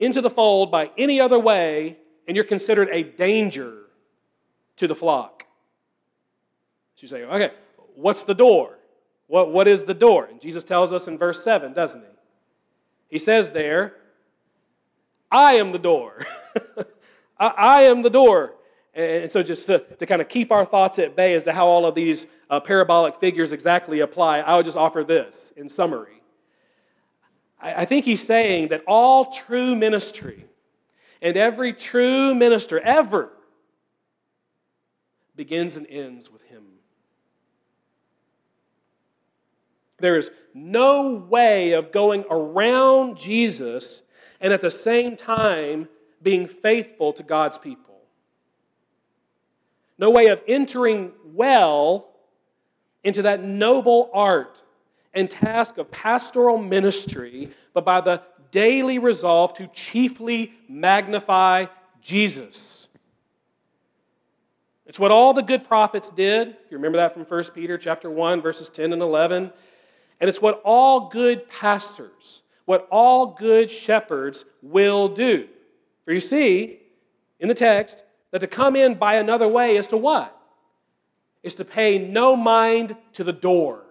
into 0.00 0.22
the 0.22 0.30
fold 0.30 0.70
by 0.70 0.90
any 0.96 1.20
other 1.20 1.38
way, 1.38 1.98
and 2.26 2.36
you're 2.36 2.44
considered 2.44 2.88
a 2.90 3.02
danger 3.02 3.84
to 4.76 4.86
the 4.86 4.94
flock. 4.94 5.46
So 6.96 7.02
you 7.02 7.08
say, 7.08 7.24
okay, 7.24 7.52
what's 7.94 8.22
the 8.22 8.34
door? 8.34 8.78
What, 9.26 9.52
what 9.52 9.68
is 9.68 9.84
the 9.84 9.94
door? 9.94 10.26
And 10.26 10.40
Jesus 10.40 10.64
tells 10.64 10.92
us 10.92 11.06
in 11.06 11.18
verse 11.18 11.42
7, 11.42 11.72
doesn't 11.72 12.00
he? 12.00 12.06
He 13.08 13.18
says 13.18 13.50
there, 13.50 13.94
I 15.30 15.54
am 15.54 15.72
the 15.72 15.78
door. 15.78 16.24
I, 17.38 17.46
I, 17.46 17.82
am 17.82 18.02
the 18.02 18.10
door. 18.10 18.54
And 18.94 19.30
so, 19.30 19.42
just 19.42 19.66
to, 19.66 19.80
to 19.80 20.06
kind 20.06 20.20
of 20.20 20.28
keep 20.28 20.52
our 20.52 20.64
thoughts 20.64 20.98
at 20.98 21.16
bay 21.16 21.34
as 21.34 21.42
to 21.44 21.52
how 21.52 21.66
all 21.66 21.86
of 21.86 21.94
these 21.94 22.26
uh, 22.48 22.60
parabolic 22.60 23.16
figures 23.16 23.52
exactly 23.52 24.00
apply, 24.00 24.38
I 24.38 24.56
would 24.56 24.64
just 24.64 24.76
offer 24.76 25.02
this 25.02 25.52
in 25.56 25.68
summary. 25.68 26.22
I, 27.60 27.82
I 27.82 27.84
think 27.84 28.04
he's 28.04 28.22
saying 28.22 28.68
that 28.68 28.82
all 28.86 29.32
true 29.32 29.74
ministry 29.74 30.46
and 31.24 31.38
every 31.38 31.72
true 31.72 32.34
minister 32.34 32.78
ever 32.80 33.32
begins 35.34 35.76
and 35.78 35.86
ends 35.88 36.30
with 36.30 36.42
him. 36.42 36.62
There 39.98 40.16
is 40.16 40.30
no 40.52 41.14
way 41.14 41.72
of 41.72 41.92
going 41.92 42.26
around 42.30 43.16
Jesus 43.16 44.02
and 44.38 44.52
at 44.52 44.60
the 44.60 44.70
same 44.70 45.16
time 45.16 45.88
being 46.22 46.46
faithful 46.46 47.14
to 47.14 47.22
God's 47.22 47.56
people. 47.56 48.02
No 49.96 50.10
way 50.10 50.26
of 50.26 50.42
entering 50.46 51.12
well 51.24 52.10
into 53.02 53.22
that 53.22 53.42
noble 53.42 54.10
art 54.12 54.62
and 55.14 55.30
task 55.30 55.78
of 55.78 55.90
pastoral 55.90 56.58
ministry, 56.58 57.50
but 57.72 57.86
by 57.86 58.02
the 58.02 58.20
daily 58.54 59.00
resolve 59.00 59.52
to 59.52 59.66
chiefly 59.66 60.52
magnify 60.68 61.66
Jesus. 62.00 62.86
It's 64.86 64.96
what 64.96 65.10
all 65.10 65.34
the 65.34 65.42
good 65.42 65.64
prophets 65.64 66.08
did. 66.08 66.50
If 66.50 66.70
you 66.70 66.76
remember 66.76 66.98
that 66.98 67.12
from 67.12 67.24
1 67.24 67.44
Peter 67.52 67.76
chapter 67.76 68.08
1 68.08 68.40
verses 68.40 68.70
10 68.70 68.92
and 68.92 69.02
11. 69.02 69.52
And 70.20 70.28
it's 70.30 70.40
what 70.40 70.62
all 70.64 71.08
good 71.08 71.48
pastors, 71.48 72.42
what 72.64 72.86
all 72.92 73.26
good 73.26 73.72
shepherds 73.72 74.44
will 74.62 75.08
do. 75.08 75.48
For 76.04 76.12
you 76.12 76.20
see 76.20 76.78
in 77.40 77.48
the 77.48 77.54
text 77.54 78.04
that 78.30 78.38
to 78.38 78.46
come 78.46 78.76
in 78.76 78.94
by 78.94 79.14
another 79.14 79.48
way 79.48 79.76
is 79.76 79.88
to 79.88 79.96
what? 79.96 80.30
Is 81.42 81.56
to 81.56 81.64
pay 81.64 81.98
no 81.98 82.36
mind 82.36 82.94
to 83.14 83.24
the 83.24 83.32
door. 83.32 83.82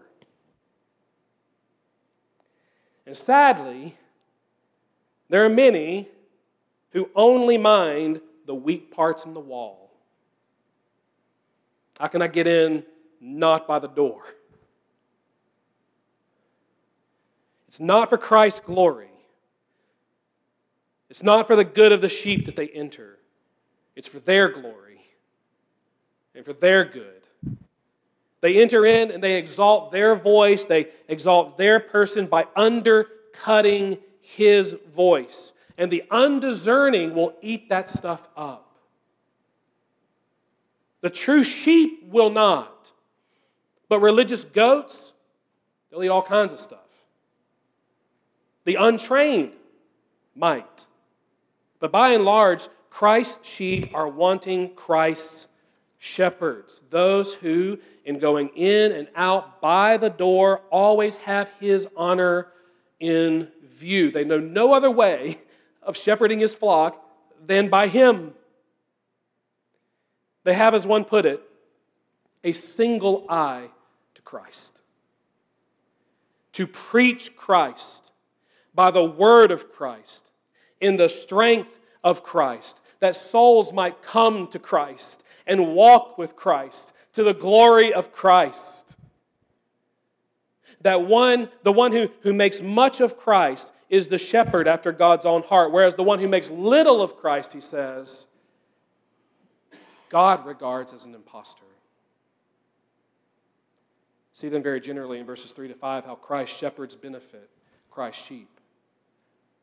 And 3.05 3.17
sadly, 3.17 3.97
there 5.29 5.45
are 5.45 5.49
many 5.49 6.07
who 6.91 7.09
only 7.15 7.57
mind 7.57 8.21
the 8.45 8.55
weak 8.55 8.91
parts 8.91 9.25
in 9.25 9.33
the 9.33 9.39
wall. 9.39 9.91
How 11.99 12.07
can 12.07 12.21
I 12.21 12.27
get 12.27 12.47
in? 12.47 12.83
Not 13.19 13.67
by 13.67 13.79
the 13.79 13.87
door. 13.87 14.23
It's 17.67 17.79
not 17.79 18.09
for 18.09 18.19
Christ's 18.19 18.59
glory. 18.59 19.09
It's 21.09 21.23
not 21.23 21.47
for 21.47 21.55
the 21.55 21.63
good 21.63 21.91
of 21.91 22.01
the 22.01 22.09
sheep 22.09 22.45
that 22.45 22.55
they 22.55 22.67
enter. 22.67 23.17
It's 23.95 24.07
for 24.07 24.19
their 24.19 24.49
glory 24.49 25.01
and 26.35 26.45
for 26.45 26.53
their 26.53 26.85
good. 26.85 27.23
They 28.41 28.61
enter 28.61 28.85
in 28.85 29.09
and 29.09 29.23
they 29.23 29.37
exalt 29.37 29.91
their 29.91 30.15
voice, 30.15 30.65
they 30.65 30.89
exalt 31.07 31.57
their 31.57 31.79
person 31.79 32.25
by 32.25 32.45
under 32.55 33.07
cutting 33.31 33.97
his 34.23 34.75
voice. 34.89 35.51
And 35.77 35.91
the 35.91 36.03
undiscerning 36.09 37.13
will 37.13 37.35
eat 37.41 37.69
that 37.69 37.89
stuff 37.89 38.27
up. 38.35 38.77
The 41.01 41.09
true 41.09 41.43
sheep 41.43 42.05
will 42.07 42.29
not. 42.29 42.91
But 43.89 43.99
religious 43.99 44.43
goats, 44.43 45.11
they'll 45.91 46.03
eat 46.03 46.09
all 46.09 46.23
kinds 46.23 46.53
of 46.53 46.59
stuff. 46.59 46.79
The 48.63 48.75
untrained 48.75 49.53
might. 50.35 50.87
But 51.79 51.91
by 51.91 52.13
and 52.13 52.23
large, 52.23 52.69
Christ's 52.89 53.47
sheep 53.47 53.91
are 53.93 54.07
wanting 54.07 54.73
Christ's 54.75 55.47
shepherds, 55.97 56.81
those 56.89 57.33
who, 57.33 57.79
in 58.05 58.19
going 58.19 58.49
in 58.55 58.91
and 58.91 59.07
out 59.15 59.61
by 59.61 59.97
the 59.97 60.09
door, 60.09 60.61
always 60.69 61.17
have 61.17 61.49
his 61.59 61.87
honor 61.95 62.47
in 63.03 63.49
view. 63.61 64.11
They 64.11 64.23
know 64.23 64.39
no 64.39 64.73
other 64.73 64.89
way 64.89 65.39
of 65.81 65.97
shepherding 65.97 66.39
his 66.39 66.53
flock 66.53 67.05
than 67.45 67.67
by 67.67 67.89
him. 67.89 68.33
They 70.45 70.53
have, 70.53 70.73
as 70.73 70.87
one 70.87 71.03
put 71.03 71.25
it, 71.25 71.41
a 72.45 72.53
single 72.53 73.25
eye 73.27 73.69
to 74.15 74.21
Christ. 74.21 74.81
To 76.53 76.65
preach 76.65 77.35
Christ 77.35 78.11
by 78.73 78.89
the 78.89 79.03
word 79.03 79.51
of 79.51 79.71
Christ, 79.71 80.31
in 80.79 80.95
the 80.95 81.09
strength 81.09 81.81
of 82.03 82.23
Christ, 82.23 82.79
that 82.99 83.17
souls 83.17 83.73
might 83.73 84.01
come 84.01 84.47
to 84.47 84.59
Christ 84.59 85.23
and 85.45 85.75
walk 85.75 86.17
with 86.17 86.37
Christ 86.37 86.93
to 87.13 87.23
the 87.23 87.33
glory 87.33 87.93
of 87.93 88.13
Christ. 88.13 88.82
That 90.83 91.05
one, 91.05 91.49
the 91.63 91.71
one 91.71 91.91
who, 91.91 92.09
who 92.21 92.33
makes 92.33 92.61
much 92.61 92.99
of 93.01 93.17
Christ, 93.17 93.71
is 93.89 94.07
the 94.07 94.17
shepherd 94.17 94.67
after 94.67 94.91
God's 94.91 95.25
own 95.25 95.43
heart, 95.43 95.71
whereas 95.71 95.95
the 95.95 96.03
one 96.03 96.19
who 96.19 96.27
makes 96.27 96.49
little 96.49 97.01
of 97.01 97.17
Christ, 97.17 97.53
he 97.53 97.61
says, 97.61 98.27
God 100.09 100.45
regards 100.45 100.93
as 100.93 101.05
an 101.05 101.15
impostor. 101.15 101.63
See 104.33 104.49
then 104.49 104.63
very 104.63 104.79
generally 104.79 105.19
in 105.19 105.25
verses 105.25 105.51
3 105.51 105.67
to 105.67 105.75
5 105.75 106.05
how 106.05 106.15
Christ's 106.15 106.57
shepherds 106.57 106.95
benefit 106.95 107.49
Christ's 107.89 108.25
sheep. 108.25 108.49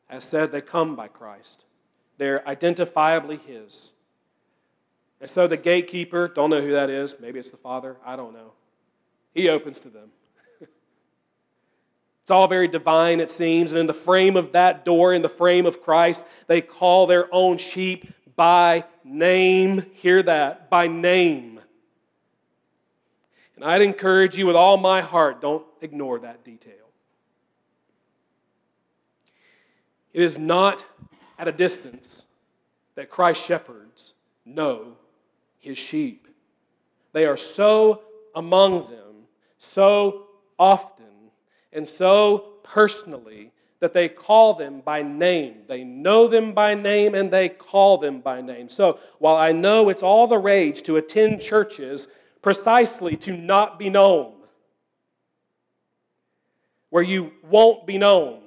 As 0.09 0.23
said, 0.23 0.51
they 0.51 0.61
come 0.61 0.95
by 0.95 1.07
Christ. 1.07 1.65
They're 2.17 2.39
identifiably 2.47 3.41
His. 3.41 3.91
And 5.19 5.29
so 5.29 5.47
the 5.47 5.57
gatekeeper, 5.57 6.27
don't 6.29 6.49
know 6.49 6.61
who 6.61 6.71
that 6.71 6.89
is, 6.89 7.15
maybe 7.19 7.39
it's 7.39 7.51
the 7.51 7.57
Father, 7.57 7.97
I 8.05 8.15
don't 8.15 8.33
know. 8.33 8.53
He 9.33 9.49
opens 9.49 9.79
to 9.81 9.89
them. 9.89 10.11
It's 12.31 12.37
all 12.37 12.47
very 12.47 12.69
divine, 12.69 13.19
it 13.19 13.29
seems. 13.29 13.73
And 13.73 13.79
in 13.81 13.87
the 13.87 13.93
frame 13.93 14.37
of 14.37 14.53
that 14.53 14.85
door, 14.85 15.13
in 15.13 15.21
the 15.21 15.27
frame 15.27 15.65
of 15.65 15.81
Christ, 15.81 16.25
they 16.47 16.61
call 16.61 17.05
their 17.05 17.27
own 17.35 17.57
sheep 17.57 18.07
by 18.37 18.85
name. 19.03 19.83
Hear 19.95 20.23
that, 20.23 20.69
by 20.69 20.87
name. 20.87 21.59
And 23.57 23.65
I'd 23.65 23.81
encourage 23.81 24.37
you 24.37 24.47
with 24.47 24.55
all 24.55 24.77
my 24.77 25.01
heart, 25.01 25.41
don't 25.41 25.65
ignore 25.81 26.19
that 26.19 26.45
detail. 26.45 26.71
It 30.13 30.23
is 30.23 30.37
not 30.37 30.85
at 31.37 31.49
a 31.49 31.51
distance 31.51 32.27
that 32.95 33.09
Christ's 33.09 33.43
shepherds 33.43 34.13
know 34.45 34.95
his 35.59 35.77
sheep. 35.77 36.29
They 37.11 37.25
are 37.25 37.35
so 37.35 38.03
among 38.33 38.85
them, 38.85 39.25
so 39.57 40.27
often, 40.57 41.07
and 41.73 41.87
so 41.87 42.53
personally 42.63 43.51
that 43.79 43.93
they 43.93 44.07
call 44.07 44.53
them 44.53 44.81
by 44.81 45.01
name. 45.01 45.55
They 45.67 45.83
know 45.83 46.27
them 46.27 46.53
by 46.53 46.75
name 46.75 47.15
and 47.15 47.31
they 47.31 47.49
call 47.49 47.97
them 47.97 48.21
by 48.21 48.41
name. 48.41 48.69
So 48.69 48.99
while 49.17 49.35
I 49.35 49.51
know 49.51 49.89
it's 49.89 50.03
all 50.03 50.27
the 50.27 50.37
rage 50.37 50.83
to 50.83 50.97
attend 50.97 51.41
churches 51.41 52.07
precisely 52.41 53.15
to 53.17 53.35
not 53.35 53.79
be 53.79 53.89
known, 53.89 54.33
where 56.89 57.03
you 57.03 57.31
won't 57.49 57.87
be 57.87 57.97
known, 57.97 58.41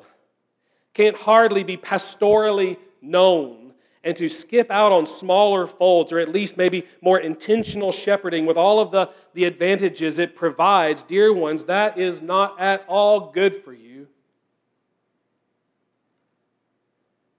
can't 0.93 1.17
hardly 1.17 1.65
be 1.65 1.77
pastorally 1.77 2.77
known 3.03 3.64
and 4.05 4.17
to 4.19 4.29
skip 4.29 4.71
out 4.71 4.93
on 4.93 5.07
smaller 5.07 5.67
folds 5.67 6.13
or 6.13 6.19
at 6.19 6.29
least 6.29 6.57
maybe 6.57 6.87
more 7.01 7.19
intentional 7.19 7.91
shepherding 7.91 8.45
with 8.45 8.57
all 8.57 8.79
of 8.79 8.91
the, 8.91 9.09
the 9.33 9.45
advantages 9.45 10.19
it 10.19 10.37
provides, 10.37 11.03
dear 11.03 11.33
ones, 11.33 11.65
that 11.65 11.99
is 11.99 12.21
not 12.21 12.61
at 12.61 12.85
all 12.87 13.33
good 13.33 13.57
for 13.57 13.73
you. 13.73 14.07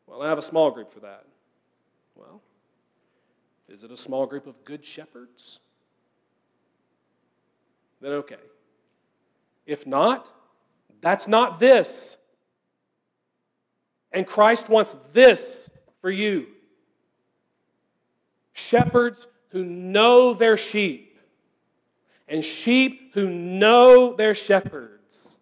Well, 0.07 0.23
I 0.23 0.27
have 0.27 0.39
a 0.39 0.41
small 0.41 0.71
group 0.71 0.91
for 0.91 1.01
that. 1.01 1.25
Well, 2.15 2.41
is 3.69 3.83
it 3.83 3.91
a 3.91 3.97
small 3.97 4.25
group 4.25 4.47
of 4.47 4.65
good 4.65 4.83
shepherds? 4.83 5.59
Then 8.01 8.13
okay. 8.13 8.35
If 9.67 9.85
not, 9.85 10.31
that's 10.99 11.27
not 11.27 11.59
this. 11.59 12.17
And 14.11 14.25
Christ 14.25 14.69
wants 14.69 14.95
this 15.11 15.69
for 16.01 16.09
you 16.09 16.47
shepherds 18.55 19.27
who 19.49 19.63
know 19.63 20.33
their 20.33 20.57
sheep, 20.57 21.19
and 22.27 22.43
sheep 22.43 23.11
who 23.13 23.29
know 23.29 24.15
their 24.15 24.33
shepherds. 24.33 25.37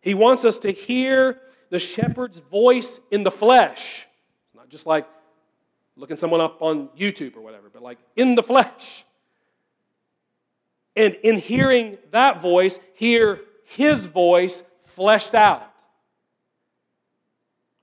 He 0.00 0.14
wants 0.14 0.44
us 0.44 0.60
to 0.60 0.70
hear 0.70 1.40
the 1.70 1.80
shepherd's 1.80 2.38
voice 2.38 3.00
in 3.10 3.24
the 3.24 3.30
flesh, 3.30 4.06
not 4.54 4.68
just 4.68 4.86
like 4.86 5.08
looking 5.96 6.16
someone 6.16 6.40
up 6.40 6.62
on 6.62 6.88
YouTube 6.96 7.36
or 7.36 7.40
whatever, 7.40 7.68
but 7.72 7.82
like 7.82 7.98
in 8.14 8.36
the 8.36 8.42
flesh. 8.42 9.04
And 10.94 11.14
in 11.16 11.38
hearing 11.38 11.98
that 12.12 12.40
voice, 12.40 12.78
hear 12.94 13.40
his 13.64 14.06
voice 14.06 14.62
fleshed 14.82 15.34
out 15.34 15.68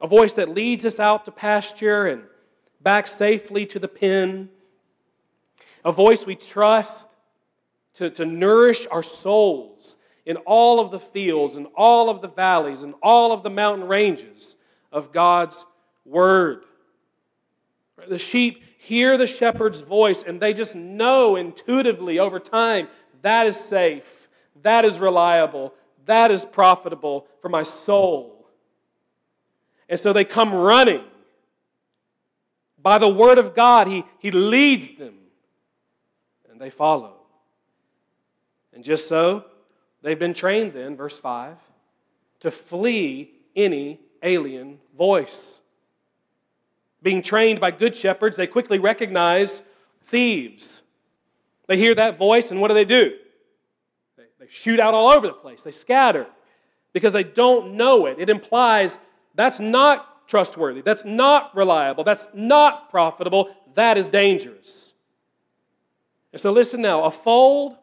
a 0.01 0.07
voice 0.07 0.33
that 0.33 0.49
leads 0.49 0.85
us 0.85 0.99
out 0.99 1.25
to 1.25 1.31
pasture 1.31 2.05
and 2.05 2.23
back 2.85 3.07
safely 3.07 3.65
to 3.65 3.79
the 3.79 3.87
pen, 3.87 4.47
a 5.83 5.91
voice 5.91 6.23
we 6.27 6.35
trust 6.35 7.09
to, 7.95 8.11
to 8.11 8.23
nourish 8.25 8.85
our 8.91 9.01
souls 9.01 9.95
in 10.23 10.37
all 10.37 10.79
of 10.79 10.91
the 10.91 10.99
fields 10.99 11.55
and 11.55 11.65
all 11.75 12.11
of 12.11 12.21
the 12.21 12.27
valleys 12.27 12.83
and 12.83 12.93
all 13.01 13.31
of 13.31 13.41
the 13.41 13.49
mountain 13.49 13.87
ranges 13.87 14.55
of 14.91 15.11
God's 15.11 15.65
Word. 16.05 16.65
The 18.07 18.19
sheep 18.19 18.61
hear 18.77 19.17
the 19.17 19.25
shepherd's 19.25 19.79
voice 19.79 20.21
and 20.21 20.39
they 20.39 20.53
just 20.53 20.75
know 20.75 21.35
intuitively 21.35 22.19
over 22.19 22.39
time 22.39 22.87
that 23.23 23.47
is 23.47 23.57
safe, 23.57 24.27
that 24.61 24.85
is 24.85 24.99
reliable, 24.99 25.73
that 26.05 26.29
is 26.29 26.45
profitable 26.45 27.25
for 27.41 27.49
my 27.49 27.63
soul. 27.63 28.45
And 29.89 29.99
so 29.99 30.13
they 30.13 30.23
come 30.23 30.53
running. 30.53 31.03
By 32.85 32.99
the 32.99 33.09
word 33.09 33.39
of 33.39 33.55
God, 33.55 33.87
he, 33.87 34.03
he 34.19 34.29
leads 34.29 34.89
them, 34.89 35.15
and 36.47 36.61
they 36.61 36.69
follow. 36.69 37.15
And 38.75 38.83
just 38.83 39.07
so, 39.07 39.45
they've 40.03 40.19
been 40.19 40.35
trained 40.35 40.73
then, 40.73 40.95
verse 40.95 41.17
5, 41.17 41.57
to 42.41 42.51
flee 42.51 43.31
any 43.55 43.99
alien 44.21 44.77
voice. 44.95 45.61
Being 47.01 47.23
trained 47.23 47.59
by 47.59 47.71
good 47.71 47.95
shepherds, 47.95 48.37
they 48.37 48.45
quickly 48.45 48.77
recognize 48.77 49.63
thieves. 50.03 50.83
They 51.65 51.77
hear 51.77 51.95
that 51.95 52.19
voice, 52.19 52.51
and 52.51 52.61
what 52.61 52.67
do 52.67 52.75
they 52.75 52.85
do? 52.85 53.15
They, 54.15 54.25
they 54.37 54.47
shoot 54.47 54.79
out 54.79 54.93
all 54.93 55.09
over 55.09 55.25
the 55.25 55.33
place, 55.33 55.63
they 55.63 55.71
scatter 55.71 56.27
because 56.93 57.13
they 57.13 57.23
don't 57.23 57.73
know 57.77 58.05
it. 58.05 58.19
It 58.19 58.29
implies 58.29 58.99
that's 59.33 59.59
not 59.59 60.14
trustworthy. 60.27 60.81
That's 60.81 61.05
not 61.05 61.55
reliable. 61.55 62.03
That's 62.03 62.27
not 62.33 62.89
profitable. 62.89 63.55
That 63.75 63.97
is 63.97 64.07
dangerous. 64.07 64.93
And 66.31 66.41
so, 66.41 66.51
listen 66.51 66.81
now 66.81 67.03
a 67.03 67.11
fold 67.11 67.77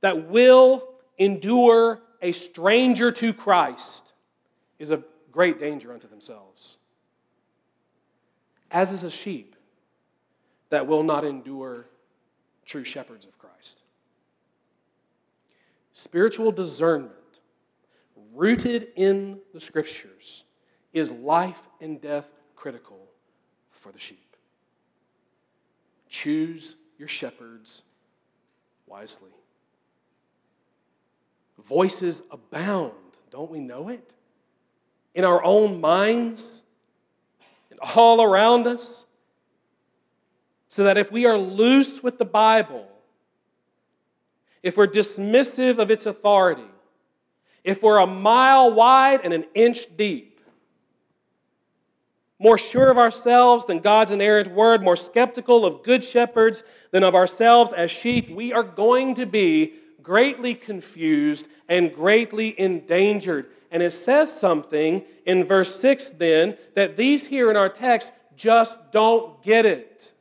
that 0.00 0.28
will 0.28 0.88
endure 1.18 2.02
a 2.20 2.32
stranger 2.32 3.10
to 3.12 3.32
Christ 3.32 4.12
is 4.78 4.90
a 4.90 5.02
great 5.30 5.58
danger 5.58 5.92
unto 5.92 6.08
themselves, 6.08 6.76
as 8.70 8.92
is 8.92 9.04
a 9.04 9.10
sheep 9.10 9.56
that 10.70 10.86
will 10.86 11.02
not 11.02 11.24
endure 11.24 11.86
true 12.64 12.84
shepherds 12.84 13.26
of 13.26 13.38
Christ. 13.38 13.82
Spiritual 15.92 16.50
discernment, 16.50 17.12
rooted 18.32 18.88
in 18.96 19.38
the 19.52 19.60
scriptures, 19.60 20.44
is 20.94 21.12
life 21.12 21.68
and 21.80 22.00
death 22.00 22.28
critical 22.56 23.08
for 23.70 23.92
the 23.92 23.98
sheep. 23.98 24.36
Choose 26.08 26.76
your 26.98 27.08
shepherds 27.08 27.82
wisely. 28.86 29.30
Voices 31.58 32.22
abound, 32.30 32.92
don't 33.30 33.50
we 33.50 33.60
know 33.60 33.90
it? 33.90 34.14
in 35.14 35.24
our 35.24 35.42
own 35.44 35.80
minds 35.80 36.62
and 37.70 37.78
all 37.94 38.22
around 38.22 38.66
us, 38.66 39.06
so 40.68 40.84
that 40.84 40.98
if 40.98 41.12
we 41.12 41.24
are 41.24 41.38
loose 41.38 42.02
with 42.02 42.18
the 42.18 42.24
Bible, 42.24 42.88
if 44.62 44.76
we're 44.76 44.88
dismissive 44.88 45.78
of 45.78 45.90
its 45.90 46.04
authority, 46.06 46.66
if 47.62 47.82
we're 47.82 47.98
a 47.98 48.06
mile 48.06 48.72
wide 48.72 49.20
and 49.22 49.32
an 49.32 49.44
inch 49.54 49.96
deep, 49.96 50.33
more 52.38 52.58
sure 52.58 52.90
of 52.90 52.98
ourselves 52.98 53.64
than 53.64 53.78
God's 53.78 54.12
inerrant 54.12 54.52
word, 54.52 54.82
more 54.82 54.96
skeptical 54.96 55.64
of 55.64 55.82
good 55.82 56.02
shepherds 56.02 56.62
than 56.90 57.04
of 57.04 57.14
ourselves 57.14 57.72
as 57.72 57.90
sheep, 57.90 58.30
we 58.30 58.52
are 58.52 58.62
going 58.62 59.14
to 59.14 59.26
be 59.26 59.74
greatly 60.02 60.54
confused 60.54 61.48
and 61.68 61.94
greatly 61.94 62.58
endangered. 62.58 63.46
And 63.70 63.82
it 63.82 63.92
says 63.92 64.32
something 64.32 65.04
in 65.24 65.44
verse 65.44 65.74
6 65.80 66.10
then 66.10 66.56
that 66.74 66.96
these 66.96 67.26
here 67.26 67.50
in 67.50 67.56
our 67.56 67.68
text 67.68 68.12
just 68.36 68.78
don't 68.92 69.42
get 69.42 69.64
it. 69.64 70.12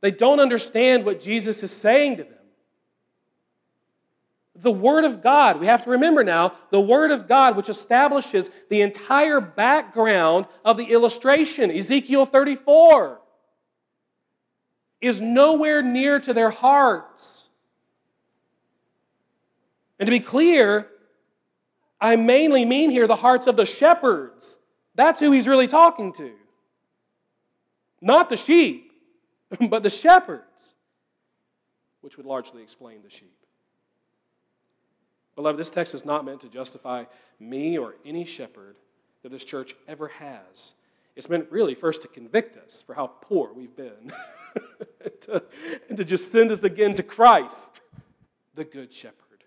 They 0.00 0.10
don't 0.10 0.40
understand 0.40 1.04
what 1.04 1.20
Jesus 1.20 1.62
is 1.62 1.70
saying 1.70 2.18
to 2.18 2.24
them. 2.24 2.37
The 4.60 4.72
Word 4.72 5.04
of 5.04 5.22
God, 5.22 5.60
we 5.60 5.66
have 5.66 5.84
to 5.84 5.90
remember 5.90 6.24
now, 6.24 6.52
the 6.70 6.80
Word 6.80 7.12
of 7.12 7.28
God, 7.28 7.56
which 7.56 7.68
establishes 7.68 8.50
the 8.68 8.82
entire 8.82 9.40
background 9.40 10.46
of 10.64 10.76
the 10.76 10.86
illustration, 10.86 11.70
Ezekiel 11.70 12.26
34, 12.26 13.20
is 15.00 15.20
nowhere 15.20 15.80
near 15.80 16.18
to 16.18 16.34
their 16.34 16.50
hearts. 16.50 17.50
And 20.00 20.06
to 20.06 20.10
be 20.10 20.20
clear, 20.20 20.88
I 22.00 22.16
mainly 22.16 22.64
mean 22.64 22.90
here 22.90 23.06
the 23.06 23.16
hearts 23.16 23.46
of 23.46 23.54
the 23.54 23.66
shepherds. 23.66 24.58
That's 24.96 25.20
who 25.20 25.30
he's 25.30 25.46
really 25.46 25.68
talking 25.68 26.12
to. 26.14 26.32
Not 28.00 28.28
the 28.28 28.36
sheep, 28.36 28.92
but 29.68 29.84
the 29.84 29.90
shepherds, 29.90 30.74
which 32.00 32.16
would 32.16 32.26
largely 32.26 32.62
explain 32.62 33.02
the 33.02 33.10
sheep. 33.10 33.37
Beloved, 35.38 35.56
this 35.56 35.70
text 35.70 35.94
is 35.94 36.04
not 36.04 36.24
meant 36.24 36.40
to 36.40 36.48
justify 36.48 37.04
me 37.38 37.78
or 37.78 37.94
any 38.04 38.24
shepherd 38.24 38.74
that 39.22 39.30
this 39.30 39.44
church 39.44 39.76
ever 39.86 40.08
has. 40.08 40.72
It's 41.14 41.28
meant 41.28 41.46
really 41.52 41.76
first 41.76 42.02
to 42.02 42.08
convict 42.08 42.56
us 42.56 42.82
for 42.84 42.96
how 42.96 43.06
poor 43.06 43.52
we've 43.52 43.76
been 43.76 44.12
to, 45.20 45.44
and 45.88 45.96
to 45.96 46.04
just 46.04 46.32
send 46.32 46.50
us 46.50 46.64
again 46.64 46.92
to 46.96 47.04
Christ, 47.04 47.82
the 48.56 48.64
Good 48.64 48.92
Shepherd. 48.92 49.44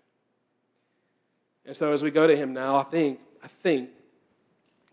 And 1.66 1.76
so 1.76 1.92
as 1.92 2.02
we 2.02 2.10
go 2.10 2.26
to 2.26 2.34
him 2.34 2.54
now, 2.54 2.76
I 2.76 2.84
think, 2.84 3.20
I 3.44 3.48
think, 3.48 3.90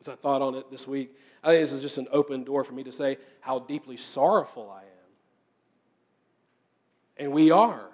as 0.01 0.09
I 0.09 0.15
thought 0.15 0.41
on 0.41 0.53
it 0.55 0.69
this 0.69 0.85
week, 0.85 1.15
I 1.41 1.51
think 1.51 1.61
this 1.61 1.71
is 1.71 1.81
just 1.81 1.97
an 1.97 2.09
open 2.11 2.43
door 2.43 2.65
for 2.65 2.73
me 2.73 2.83
to 2.83 2.91
say 2.91 3.19
how 3.39 3.59
deeply 3.59 3.95
sorrowful 3.95 4.69
I 4.69 4.81
am. 4.81 5.13
And 7.15 7.31
we 7.31 7.51
are 7.51 7.87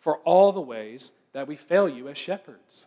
for 0.00 0.16
all 0.18 0.50
the 0.50 0.60
ways 0.60 1.12
that 1.36 1.46
we 1.46 1.54
fail 1.54 1.86
you 1.86 2.08
as 2.08 2.16
shepherds. 2.16 2.86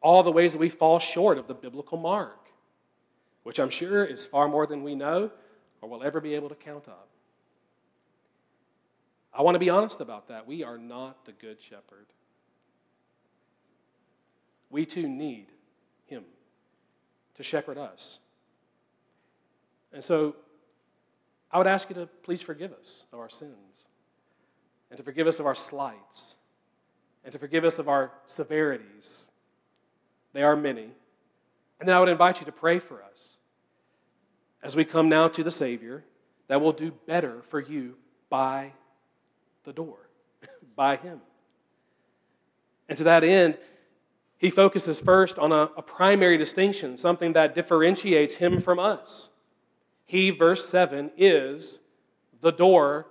All 0.00 0.24
the 0.24 0.32
ways 0.32 0.50
that 0.50 0.58
we 0.58 0.68
fall 0.68 0.98
short 0.98 1.38
of 1.38 1.46
the 1.46 1.54
biblical 1.54 1.96
mark, 1.96 2.48
which 3.44 3.60
I'm 3.60 3.70
sure 3.70 4.04
is 4.04 4.24
far 4.24 4.48
more 4.48 4.66
than 4.66 4.82
we 4.82 4.96
know 4.96 5.30
or 5.80 5.88
will 5.88 6.02
ever 6.02 6.20
be 6.20 6.34
able 6.34 6.48
to 6.48 6.56
count 6.56 6.88
up. 6.88 7.06
I 9.32 9.42
want 9.42 9.54
to 9.54 9.60
be 9.60 9.70
honest 9.70 10.00
about 10.00 10.26
that. 10.26 10.44
We 10.44 10.64
are 10.64 10.76
not 10.76 11.24
the 11.24 11.30
good 11.30 11.62
shepherd. 11.62 12.06
We 14.70 14.84
too 14.84 15.08
need 15.08 15.46
him 16.06 16.24
to 17.36 17.44
shepherd 17.44 17.78
us. 17.78 18.18
And 19.92 20.02
so 20.02 20.34
I 21.52 21.58
would 21.58 21.68
ask 21.68 21.88
you 21.88 21.94
to 21.94 22.06
please 22.24 22.42
forgive 22.42 22.72
us 22.72 23.04
of 23.12 23.20
our 23.20 23.30
sins 23.30 23.86
and 24.92 24.98
to 24.98 25.02
forgive 25.02 25.26
us 25.26 25.40
of 25.40 25.46
our 25.46 25.54
slights, 25.54 26.34
and 27.24 27.32
to 27.32 27.38
forgive 27.38 27.64
us 27.64 27.78
of 27.78 27.88
our 27.88 28.12
severities. 28.26 29.30
They 30.34 30.42
are 30.42 30.54
many. 30.54 30.90
And 31.80 31.88
then 31.88 31.96
I 31.96 31.98
would 31.98 32.10
invite 32.10 32.40
you 32.40 32.44
to 32.44 32.52
pray 32.52 32.78
for 32.78 33.02
us 33.02 33.38
as 34.62 34.76
we 34.76 34.84
come 34.84 35.08
now 35.08 35.28
to 35.28 35.42
the 35.42 35.50
Savior 35.50 36.04
that 36.48 36.60
will 36.60 36.72
do 36.72 36.92
better 37.06 37.40
for 37.40 37.58
you 37.58 37.96
by 38.28 38.72
the 39.64 39.72
door, 39.72 40.10
by 40.76 40.96
Him. 40.96 41.22
And 42.86 42.98
to 42.98 43.04
that 43.04 43.24
end, 43.24 43.56
he 44.36 44.50
focuses 44.50 45.00
first 45.00 45.38
on 45.38 45.52
a, 45.52 45.70
a, 45.74 45.82
primary 45.82 46.36
distinction, 46.36 46.98
something 46.98 47.32
that 47.32 47.54
differentiates 47.54 48.34
him 48.34 48.60
from 48.60 48.78
us. 48.78 49.30
He, 50.04 50.28
verse 50.28 50.68
7, 50.68 51.12
is 51.16 51.80
the 52.42 52.50
door 52.50 53.06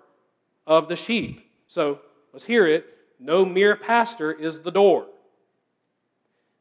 of 0.67 0.88
the 0.88 0.96
sheep. 0.96 1.51
So 1.71 2.01
let's 2.34 2.43
hear 2.43 2.67
it. 2.67 2.86
No 3.17 3.45
mere 3.45 3.77
pastor 3.77 4.29
is 4.29 4.60
the 4.60 4.71
door. 4.71 5.05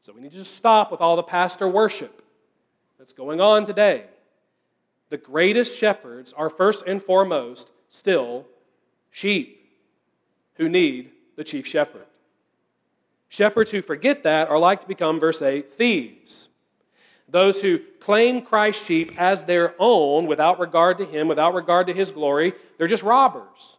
So 0.03 0.13
we 0.13 0.21
need 0.21 0.31
to 0.31 0.39
just 0.39 0.55
stop 0.55 0.93
with 0.93 1.01
all 1.01 1.17
the 1.17 1.25
pastor 1.25 1.69
worship 1.69 2.23
that's 2.97 3.13
going 3.13 3.41
on 3.41 3.65
today. 3.65 4.05
The 5.09 5.17
greatest 5.17 5.77
shepherds 5.77 6.33
are 6.35 6.49
first 6.49 6.85
and 6.87 7.03
foremost 7.03 7.73
still 7.89 8.47
sheep 9.11 9.69
who 10.55 10.69
need 10.69 11.11
the 11.35 11.43
chief 11.43 11.67
shepherd. 11.67 12.07
Shepherds 13.29 13.73
who 13.73 13.83
forget 13.83 14.23
that 14.23 14.49
are 14.49 14.61
like 14.61 14.81
to 14.83 14.87
become, 14.87 15.19
verse 15.19 15.43
8, 15.43 15.69
thieves. 15.69 16.51
Those 17.29 17.61
who 17.61 17.81
claim 17.99 18.43
Christ's 18.43 18.87
sheep 18.87 19.13
as 19.19 19.43
their 19.43 19.75
own 19.81 20.29
without 20.29 20.61
regard 20.61 20.99
to 20.99 21.05
him, 21.05 21.27
without 21.27 21.55
regard 21.55 21.89
to 21.89 21.93
his 21.93 22.13
glory, 22.13 22.53
they're 22.79 22.87
just 22.87 23.03
robbers. 23.03 23.79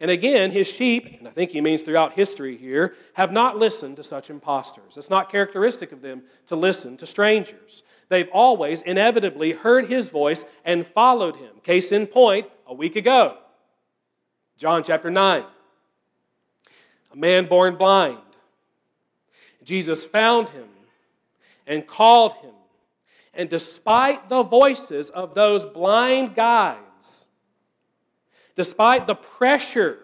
And 0.00 0.10
again, 0.10 0.50
his 0.50 0.66
sheep, 0.66 1.16
and 1.18 1.26
I 1.26 1.30
think 1.30 1.52
he 1.52 1.60
means 1.60 1.82
throughout 1.82 2.12
history 2.12 2.56
here, 2.56 2.94
have 3.14 3.32
not 3.32 3.58
listened 3.58 3.96
to 3.96 4.04
such 4.04 4.28
impostors. 4.28 4.96
It's 4.96 5.08
not 5.08 5.30
characteristic 5.30 5.90
of 5.92 6.02
them 6.02 6.22
to 6.46 6.56
listen 6.56 6.96
to 6.98 7.06
strangers. 7.06 7.82
They've 8.08 8.28
always 8.32 8.82
inevitably 8.82 9.52
heard 9.52 9.86
his 9.86 10.10
voice 10.10 10.44
and 10.64 10.86
followed 10.86 11.36
him. 11.36 11.60
Case 11.62 11.92
in 11.92 12.06
point, 12.06 12.46
a 12.66 12.74
week 12.74 12.96
ago, 12.96 13.38
John 14.58 14.82
chapter 14.82 15.10
9. 15.10 15.44
A 17.12 17.16
man 17.16 17.46
born 17.46 17.76
blind. 17.76 18.18
Jesus 19.64 20.04
found 20.04 20.50
him 20.50 20.68
and 21.66 21.86
called 21.86 22.32
him. 22.34 22.52
And 23.34 23.48
despite 23.48 24.28
the 24.28 24.42
voices 24.42 25.10
of 25.10 25.34
those 25.34 25.64
blind 25.64 26.34
guides, 26.34 26.85
despite 28.56 29.06
the 29.06 29.14
pressure 29.14 29.98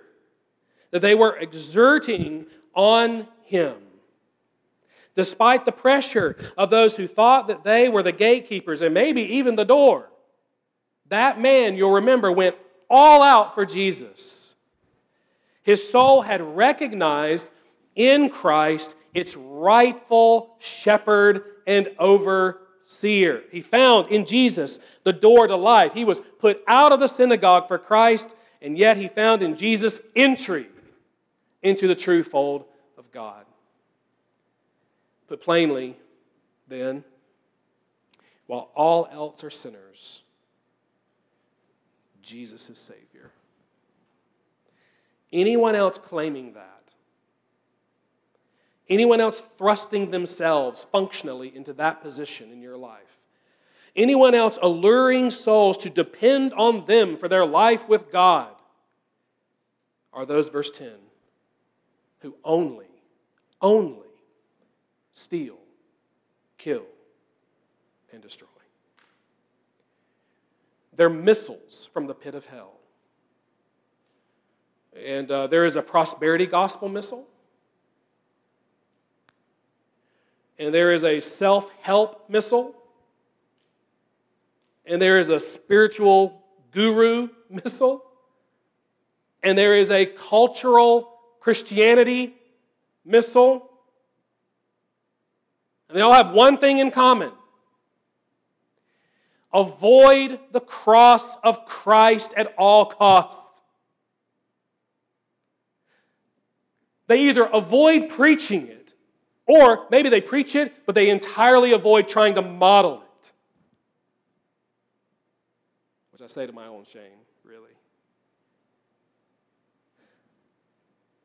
that 0.92 1.00
they 1.00 1.14
were 1.14 1.36
exerting 1.36 2.46
on 2.74 3.26
him. 3.42 3.74
Despite 5.14 5.64
the 5.64 5.72
pressure 5.72 6.36
of 6.56 6.70
those 6.70 6.96
who 6.96 7.06
thought 7.06 7.46
that 7.48 7.64
they 7.64 7.88
were 7.88 8.02
the 8.02 8.12
gatekeepers 8.12 8.80
and 8.80 8.94
maybe 8.94 9.22
even 9.22 9.56
the 9.56 9.64
door, 9.64 10.10
that 11.08 11.40
man, 11.40 11.76
you'll 11.76 11.92
remember, 11.92 12.30
went 12.32 12.56
all 12.88 13.22
out 13.22 13.54
for 13.54 13.66
Jesus. 13.66 14.54
His 15.62 15.88
soul 15.88 16.22
had 16.22 16.40
recognized 16.40 17.50
in 17.94 18.30
Christ 18.30 18.94
its 19.14 19.36
rightful 19.36 20.56
shepherd 20.58 21.44
and 21.66 21.88
overseer. 21.98 23.42
He 23.50 23.60
found 23.60 24.08
in 24.08 24.24
Jesus 24.24 24.78
the 25.04 25.12
door 25.12 25.46
to 25.46 25.56
life. 25.56 25.92
He 25.92 26.04
was 26.04 26.20
put 26.38 26.62
out 26.66 26.92
of 26.92 27.00
the 27.00 27.06
synagogue 27.06 27.68
for 27.68 27.78
Christ 27.78 28.34
and 28.62 28.78
yet 28.78 28.96
he 28.96 29.08
found 29.08 29.42
in 29.42 29.56
Jesus 29.56 29.98
entry 30.14 30.68
into 31.62 31.88
the 31.88 31.94
true 31.96 32.22
fold 32.22 32.64
of 32.96 33.10
God. 33.10 33.44
Put 35.26 35.42
plainly, 35.42 35.96
then, 36.68 37.04
while 38.46 38.70
all 38.74 39.08
else 39.10 39.42
are 39.42 39.50
sinners, 39.50 40.22
Jesus 42.22 42.70
is 42.70 42.78
Savior. 42.78 43.32
Anyone 45.32 45.74
else 45.74 45.98
claiming 45.98 46.52
that, 46.52 46.92
anyone 48.88 49.20
else 49.20 49.40
thrusting 49.40 50.10
themselves 50.10 50.86
functionally 50.92 51.54
into 51.54 51.72
that 51.74 52.00
position 52.02 52.52
in 52.52 52.60
your 52.60 52.76
life, 52.76 53.18
anyone 53.94 54.34
else 54.34 54.58
alluring 54.62 55.30
souls 55.30 55.76
to 55.78 55.90
depend 55.90 56.52
on 56.54 56.86
them 56.86 57.16
for 57.16 57.28
their 57.28 57.44
life 57.44 57.88
with 57.88 58.10
God 58.10 58.54
are 60.12 60.26
those, 60.26 60.48
verse 60.48 60.70
10, 60.70 60.90
who 62.20 62.34
only, 62.44 62.90
only 63.60 64.08
steal, 65.10 65.58
kill, 66.58 66.84
and 68.12 68.20
destroy. 68.20 68.48
They're 70.94 71.08
missiles 71.08 71.88
from 71.92 72.06
the 72.06 72.14
pit 72.14 72.34
of 72.34 72.46
hell. 72.46 72.74
And 74.94 75.30
uh, 75.30 75.46
there 75.46 75.64
is 75.64 75.76
a 75.76 75.82
prosperity 75.82 76.46
gospel 76.46 76.90
missile. 76.90 77.26
and 80.62 80.72
there 80.72 80.92
is 80.92 81.04
a 81.04 81.20
self 81.20 81.70
help 81.80 82.28
missile, 82.28 82.74
and 84.84 85.00
there 85.00 85.18
is 85.18 85.30
a 85.30 85.38
spiritual 85.38 86.42
guru 86.70 87.28
missile, 87.50 88.04
and 89.42 89.56
there 89.56 89.76
is 89.76 89.90
a 89.90 90.06
cultural 90.06 91.18
Christianity 91.40 92.34
missile. 93.04 93.68
And 95.88 95.98
they 95.98 96.02
all 96.02 96.14
have 96.14 96.32
one 96.32 96.58
thing 96.58 96.78
in 96.78 96.90
common 96.90 97.32
avoid 99.52 100.40
the 100.52 100.60
cross 100.60 101.36
of 101.42 101.66
Christ 101.66 102.32
at 102.36 102.54
all 102.56 102.86
costs. 102.86 103.60
They 107.06 107.28
either 107.28 107.44
avoid 107.44 108.08
preaching 108.08 108.68
it, 108.68 108.94
or 109.46 109.86
maybe 109.90 110.08
they 110.08 110.20
preach 110.20 110.54
it, 110.54 110.86
but 110.86 110.94
they 110.94 111.10
entirely 111.10 111.72
avoid 111.72 112.08
trying 112.08 112.34
to 112.36 112.42
model 112.42 113.02
it. 113.02 113.32
Which 116.11 116.11
I 116.22 116.26
say 116.26 116.46
to 116.46 116.52
my 116.52 116.66
own 116.66 116.84
shame, 116.84 117.18
really. 117.44 117.70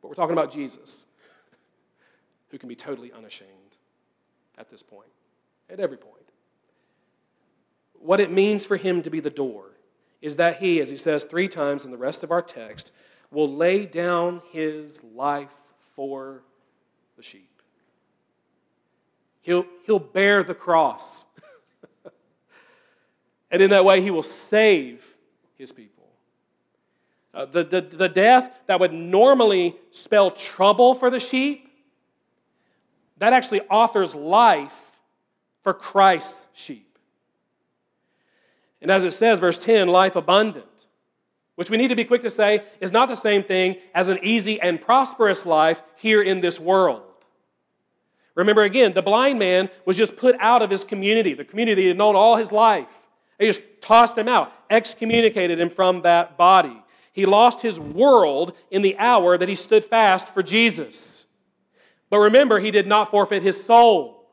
But 0.01 0.09
we're 0.09 0.15
talking 0.15 0.33
about 0.33 0.51
Jesus, 0.51 1.05
who 2.49 2.57
can 2.57 2.69
be 2.69 2.75
totally 2.75 3.11
unashamed 3.11 3.77
at 4.57 4.69
this 4.69 4.83
point, 4.83 5.09
at 5.69 5.79
every 5.79 5.97
point. 5.97 6.13
What 7.93 8.19
it 8.19 8.31
means 8.31 8.63
for 8.63 8.77
him 8.77 9.01
to 9.03 9.09
be 9.09 9.19
the 9.19 9.29
door 9.29 9.71
is 10.21 10.37
that 10.37 10.57
he, 10.57 10.79
as 10.79 10.89
he 10.89 10.97
says 10.97 11.25
three 11.25 11.47
times 11.47 11.85
in 11.85 11.91
the 11.91 11.97
rest 11.97 12.23
of 12.23 12.31
our 12.31 12.41
text, 12.41 12.91
will 13.31 13.53
lay 13.53 13.85
down 13.85 14.41
his 14.51 15.03
life 15.03 15.53
for 15.95 16.43
the 17.15 17.23
sheep. 17.23 17.61
He'll, 19.41 19.65
he'll 19.85 19.99
bear 19.99 20.43
the 20.43 20.55
cross. 20.55 21.25
And 23.49 23.61
in 23.61 23.69
that 23.69 23.85
way, 23.85 24.01
he 24.01 24.11
will 24.11 24.23
save 24.23 25.15
his 25.55 25.71
people. 25.71 26.05
Uh, 27.33 27.45
the, 27.45 27.63
the, 27.63 27.81
the 27.81 28.09
death 28.09 28.51
that 28.67 28.79
would 28.79 28.93
normally 28.93 29.75
spell 29.91 30.31
trouble 30.31 30.93
for 30.93 31.09
the 31.09 31.19
sheep, 31.19 31.69
that 33.17 33.33
actually 33.33 33.61
authors 33.61 34.15
life 34.15 34.91
for 35.61 35.73
Christ's 35.73 36.47
sheep. 36.53 36.97
And 38.81 38.91
as 38.91 39.03
it 39.03 39.11
says, 39.11 39.39
verse 39.39 39.57
10, 39.57 39.87
life 39.87 40.15
abundant 40.15 40.65
which 41.57 41.71
we 41.71 41.77
need 41.77 41.87
to 41.87 41.95
be 41.95 42.05
quick 42.05 42.21
to 42.21 42.29
say 42.29 42.63
is 42.79 42.91
not 42.91 43.09
the 43.09 43.15
same 43.15 43.43
thing 43.43 43.77
as 43.95 44.09
an 44.09 44.19
easy 44.21 44.61
and 44.61 44.79
prosperous 44.79 45.43
life 45.43 45.81
here 45.95 46.21
in 46.21 46.39
this 46.39 46.59
world. 46.59 47.01
Remember 48.35 48.61
again, 48.61 48.93
the 48.93 49.01
blind 49.01 49.39
man 49.39 49.69
was 49.83 49.97
just 49.97 50.15
put 50.15 50.35
out 50.39 50.61
of 50.61 50.69
his 50.69 50.83
community, 50.83 51.33
the 51.33 51.43
community 51.43 51.81
he 51.81 51.87
had 51.87 51.97
known 51.97 52.15
all 52.15 52.35
his 52.35 52.51
life. 52.51 53.06
They 53.37 53.47
just 53.47 53.61
tossed 53.81 54.17
him 54.17 54.27
out, 54.27 54.51
excommunicated 54.69 55.59
him 55.59 55.69
from 55.69 56.01
that 56.01 56.37
body. 56.37 56.81
He 57.13 57.25
lost 57.25 57.61
his 57.61 57.79
world 57.79 58.53
in 58.69 58.81
the 58.81 58.97
hour 58.97 59.37
that 59.37 59.49
he 59.49 59.55
stood 59.55 59.83
fast 59.83 60.27
for 60.29 60.43
Jesus. 60.43 61.25
But 62.09 62.19
remember, 62.19 62.59
he 62.59 62.71
did 62.71 62.87
not 62.87 63.11
forfeit 63.11 63.43
his 63.43 63.63
soul. 63.63 64.25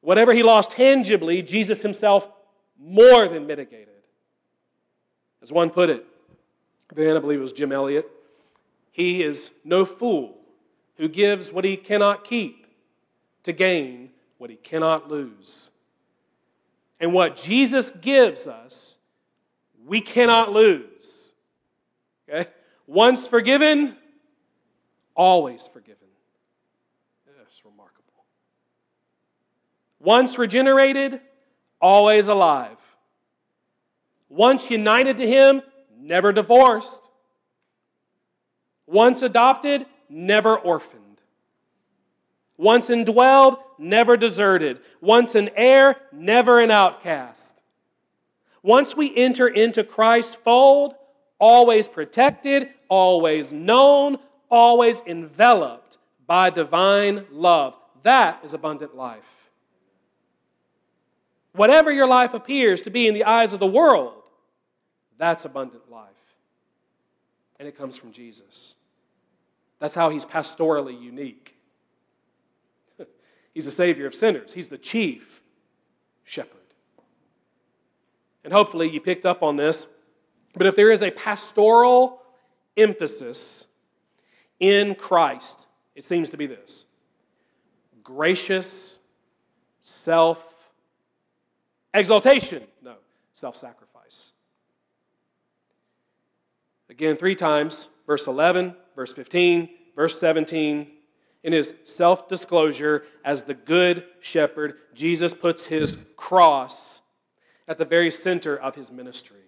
Whatever 0.00 0.34
he 0.34 0.42
lost 0.42 0.72
tangibly, 0.72 1.42
Jesus 1.42 1.82
himself 1.82 2.28
more 2.78 3.28
than 3.28 3.46
mitigated. 3.46 3.88
As 5.42 5.52
one 5.52 5.70
put 5.70 5.90
it, 5.90 6.04
then 6.94 7.16
I 7.16 7.20
believe 7.20 7.38
it 7.38 7.42
was 7.42 7.52
Jim 7.52 7.72
Elliot, 7.72 8.10
he 8.90 9.22
is 9.22 9.50
no 9.64 9.84
fool 9.84 10.36
who 10.96 11.08
gives 11.08 11.52
what 11.52 11.64
he 11.64 11.76
cannot 11.76 12.24
keep 12.24 12.66
to 13.42 13.52
gain 13.52 14.10
what 14.38 14.50
he 14.50 14.56
cannot 14.56 15.10
lose. 15.10 15.70
And 17.00 17.12
what 17.12 17.36
Jesus 17.36 17.90
gives 17.90 18.46
us, 18.46 18.96
we 19.86 20.00
cannot 20.00 20.52
lose. 20.52 21.32
Okay? 22.28 22.48
Once 22.86 23.26
forgiven, 23.26 23.96
always 25.14 25.66
forgiven. 25.66 26.08
That's 27.38 27.64
remarkable. 27.64 28.24
Once 30.00 30.38
regenerated, 30.38 31.20
always 31.80 32.28
alive. 32.28 32.78
Once 34.28 34.70
united 34.70 35.18
to 35.18 35.26
Him, 35.26 35.62
never 35.96 36.32
divorced. 36.32 37.10
Once 38.86 39.22
adopted, 39.22 39.86
never 40.08 40.56
orphaned. 40.56 41.03
Once 42.56 42.88
indwelled, 42.88 43.58
never 43.78 44.16
deserted. 44.16 44.80
Once 45.00 45.34
an 45.34 45.50
heir, 45.56 45.96
never 46.12 46.60
an 46.60 46.70
outcast. 46.70 47.60
Once 48.62 48.96
we 48.96 49.14
enter 49.16 49.46
into 49.46 49.84
Christ's 49.84 50.34
fold, 50.34 50.94
always 51.38 51.88
protected, 51.88 52.68
always 52.88 53.52
known, 53.52 54.16
always 54.50 55.02
enveloped 55.06 55.98
by 56.26 56.48
divine 56.48 57.26
love. 57.30 57.74
That 58.02 58.40
is 58.44 58.54
abundant 58.54 58.96
life. 58.96 59.50
Whatever 61.52 61.92
your 61.92 62.08
life 62.08 62.34
appears 62.34 62.82
to 62.82 62.90
be 62.90 63.06
in 63.06 63.14
the 63.14 63.24
eyes 63.24 63.52
of 63.52 63.60
the 63.60 63.66
world, 63.66 64.22
that's 65.18 65.44
abundant 65.44 65.90
life. 65.90 66.08
And 67.58 67.68
it 67.68 67.76
comes 67.76 67.96
from 67.96 68.12
Jesus. 68.12 68.74
That's 69.78 69.94
how 69.94 70.10
he's 70.10 70.24
pastorally 70.24 71.00
unique. 71.00 71.53
He's 73.54 73.64
the 73.64 73.70
Savior 73.70 74.06
of 74.06 74.14
sinners, 74.14 74.52
he's 74.52 74.68
the 74.68 74.78
chief 74.78 75.42
shepherd. 76.24 76.50
And 78.44 78.52
hopefully 78.52 78.90
you 78.90 79.00
picked 79.00 79.24
up 79.24 79.42
on 79.42 79.56
this. 79.56 79.86
But 80.54 80.66
if 80.66 80.76
there 80.76 80.92
is 80.92 81.02
a 81.02 81.10
pastoral 81.10 82.20
emphasis 82.76 83.66
in 84.60 84.94
Christ, 84.94 85.66
it 85.94 86.04
seems 86.04 86.30
to 86.30 86.36
be 86.36 86.46
this 86.46 86.84
gracious 88.02 88.98
self 89.80 90.70
exaltation. 91.92 92.62
No, 92.82 92.96
self 93.32 93.56
sacrifice. 93.56 94.32
Again, 96.90 97.16
three 97.16 97.34
times, 97.34 97.88
verse 98.06 98.26
11, 98.26 98.76
verse 98.94 99.12
15, 99.12 99.68
verse 99.96 100.20
17. 100.20 100.90
In 101.44 101.52
his 101.52 101.74
self 101.84 102.26
disclosure 102.26 103.04
as 103.22 103.42
the 103.42 103.52
good 103.52 104.04
shepherd, 104.18 104.78
Jesus 104.94 105.34
puts 105.34 105.66
his 105.66 105.98
cross 106.16 107.02
at 107.68 107.76
the 107.76 107.84
very 107.84 108.10
center 108.10 108.56
of 108.56 108.74
his 108.74 108.90
ministry. 108.90 109.42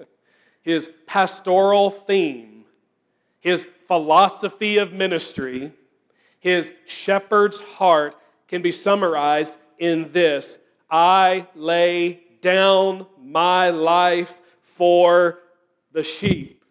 His 0.62 0.90
pastoral 1.06 1.90
theme, 1.90 2.64
his 3.40 3.66
philosophy 3.86 4.76
of 4.76 4.92
ministry, 4.92 5.72
his 6.38 6.72
shepherd's 6.86 7.60
heart 7.60 8.14
can 8.46 8.62
be 8.62 8.70
summarized 8.72 9.56
in 9.78 10.12
this 10.12 10.58
I 10.90 11.48
lay 11.54 12.20
down 12.40 13.06
my 13.20 13.70
life 13.70 14.40
for 14.60 15.40
the 15.92 16.02
sheep. 16.02 16.64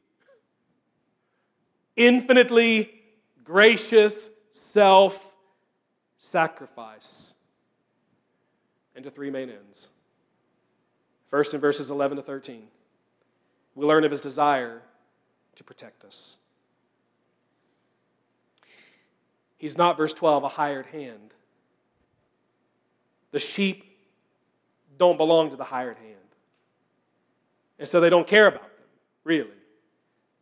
Infinitely 1.96 3.01
gracious 3.44 4.30
self 4.50 5.34
sacrifice. 6.18 7.34
And 8.96 9.04
to 9.06 9.12
three 9.12 9.30
main 9.30 9.50
ends. 9.50 9.90
First, 11.30 11.54
in 11.54 11.62
verses 11.62 11.90
11 11.90 12.18
to 12.18 12.24
13, 12.24 12.64
we 13.74 13.86
learn 13.86 14.04
of 14.04 14.12
his 14.12 14.20
desire 14.20 14.82
to 15.56 15.64
protect 15.64 16.04
us. 16.04 16.38
He's 19.58 19.78
not, 19.78 19.96
verse 19.96 20.12
12, 20.12 20.44
a 20.44 20.50
hired 20.50 20.88
hand. 20.88 21.34
The 23.32 23.40
sheep 23.40 23.98
don't 24.98 25.18
belong 25.18 25.52
to 25.52 25.56
the 25.56 25.64
hired 25.64 25.98
hand. 25.98 26.18
And 27.80 27.88
so 27.88 28.02
they 28.02 28.10
don't 28.10 28.28
care 28.28 28.48
about 28.48 28.62
them, 28.62 28.88
really. 29.24 29.50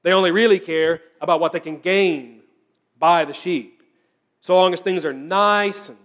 They 0.02 0.12
only 0.12 0.32
really 0.32 0.60
care 0.60 1.02
about 1.22 1.40
what 1.40 1.52
they 1.52 1.60
can 1.60 1.80
gain 1.80 2.39
by 3.00 3.26
the 3.26 3.34
sheep. 3.34 3.82
So 4.42 4.56
long 4.56 4.74
as 4.74 4.82
things 4.82 5.06
are 5.06 5.14
nice 5.14 5.90
and 5.90 5.98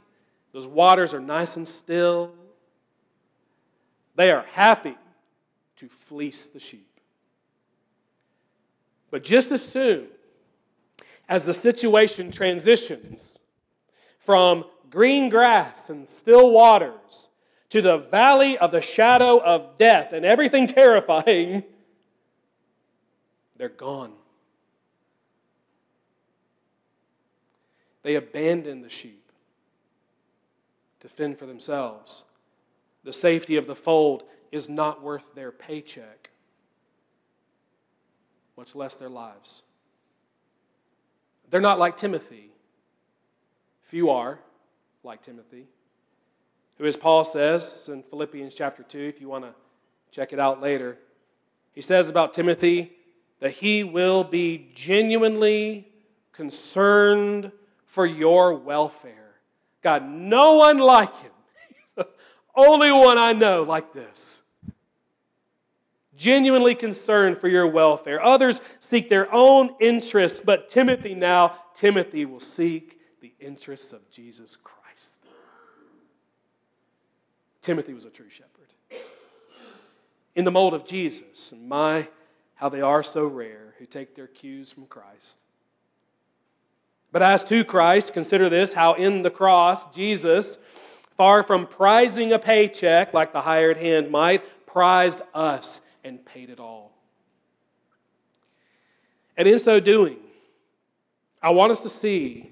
those 0.52 0.66
waters 0.66 1.12
are 1.12 1.20
nice 1.20 1.56
and 1.56 1.66
still, 1.66 2.32
they 4.14 4.30
are 4.30 4.44
happy 4.52 4.96
to 5.76 5.88
fleece 5.88 6.46
the 6.46 6.60
sheep. 6.60 6.88
But 9.10 9.24
just 9.24 9.52
as 9.52 9.64
soon 9.64 10.06
as 11.28 11.44
the 11.44 11.52
situation 11.52 12.30
transitions 12.30 13.38
from 14.18 14.64
green 14.90 15.28
grass 15.28 15.90
and 15.90 16.06
still 16.06 16.50
waters 16.50 17.28
to 17.70 17.82
the 17.82 17.98
valley 17.98 18.56
of 18.56 18.70
the 18.70 18.80
shadow 18.80 19.38
of 19.38 19.76
death 19.78 20.12
and 20.12 20.24
everything 20.24 20.66
terrifying, 20.66 21.64
they're 23.56 23.68
gone. 23.68 24.12
They 28.04 28.14
abandon 28.14 28.82
the 28.82 28.90
sheep 28.90 29.32
to 31.00 31.08
fend 31.08 31.38
for 31.38 31.46
themselves. 31.46 32.22
The 33.02 33.12
safety 33.12 33.56
of 33.56 33.66
the 33.66 33.74
fold 33.74 34.24
is 34.52 34.68
not 34.68 35.02
worth 35.02 35.34
their 35.34 35.50
paycheck, 35.50 36.30
much 38.56 38.74
less 38.74 38.94
their 38.94 39.08
lives. 39.08 39.62
They're 41.50 41.62
not 41.62 41.78
like 41.78 41.96
Timothy. 41.96 42.50
Few 43.82 44.10
are 44.10 44.38
like 45.02 45.22
Timothy, 45.22 45.66
who, 46.78 46.84
as 46.84 46.96
Paul 46.96 47.24
says 47.24 47.88
in 47.90 48.02
Philippians 48.02 48.54
chapter 48.54 48.82
2, 48.82 48.98
if 48.98 49.20
you 49.20 49.28
want 49.28 49.44
to 49.44 49.54
check 50.10 50.32
it 50.32 50.38
out 50.38 50.60
later, 50.60 50.98
he 51.72 51.80
says 51.80 52.08
about 52.08 52.34
Timothy 52.34 52.92
that 53.40 53.52
he 53.52 53.82
will 53.82 54.24
be 54.24 54.70
genuinely 54.74 55.88
concerned 56.32 57.50
for 57.94 58.04
your 58.04 58.54
welfare. 58.54 59.36
God, 59.80 60.04
no 60.04 60.54
one 60.54 60.78
like 60.78 61.16
him. 61.20 61.30
He's 61.68 61.92
the 61.94 62.08
only 62.56 62.90
one 62.90 63.18
I 63.18 63.32
know 63.32 63.62
like 63.62 63.92
this. 63.92 64.42
Genuinely 66.16 66.74
concerned 66.74 67.38
for 67.38 67.46
your 67.46 67.68
welfare. 67.68 68.20
Others 68.20 68.60
seek 68.80 69.08
their 69.08 69.32
own 69.32 69.76
interests, 69.78 70.40
but 70.44 70.68
Timothy 70.68 71.14
now, 71.14 71.56
Timothy 71.72 72.24
will 72.24 72.40
seek 72.40 72.98
the 73.20 73.32
interests 73.38 73.92
of 73.92 74.10
Jesus 74.10 74.56
Christ. 74.56 75.12
Timothy 77.60 77.94
was 77.94 78.04
a 78.06 78.10
true 78.10 78.28
shepherd. 78.28 78.50
In 80.34 80.44
the 80.44 80.50
mold 80.50 80.74
of 80.74 80.84
Jesus, 80.84 81.52
and 81.52 81.68
my, 81.68 82.08
how 82.56 82.68
they 82.68 82.80
are 82.80 83.04
so 83.04 83.24
rare 83.24 83.74
who 83.78 83.86
take 83.86 84.16
their 84.16 84.26
cues 84.26 84.72
from 84.72 84.86
Christ. 84.86 85.43
But 87.14 87.22
as 87.22 87.44
to 87.44 87.64
Christ, 87.64 88.12
consider 88.12 88.48
this 88.48 88.72
how 88.72 88.94
in 88.94 89.22
the 89.22 89.30
cross, 89.30 89.88
Jesus, 89.94 90.58
far 91.16 91.44
from 91.44 91.68
prizing 91.68 92.32
a 92.32 92.40
paycheck 92.40 93.14
like 93.14 93.32
the 93.32 93.42
hired 93.42 93.76
hand 93.76 94.10
might, 94.10 94.66
prized 94.66 95.22
us 95.32 95.80
and 96.02 96.24
paid 96.24 96.50
it 96.50 96.58
all. 96.58 96.90
And 99.36 99.46
in 99.46 99.60
so 99.60 99.78
doing, 99.78 100.16
I 101.40 101.50
want 101.50 101.70
us 101.70 101.78
to 101.80 101.88
see 101.88 102.50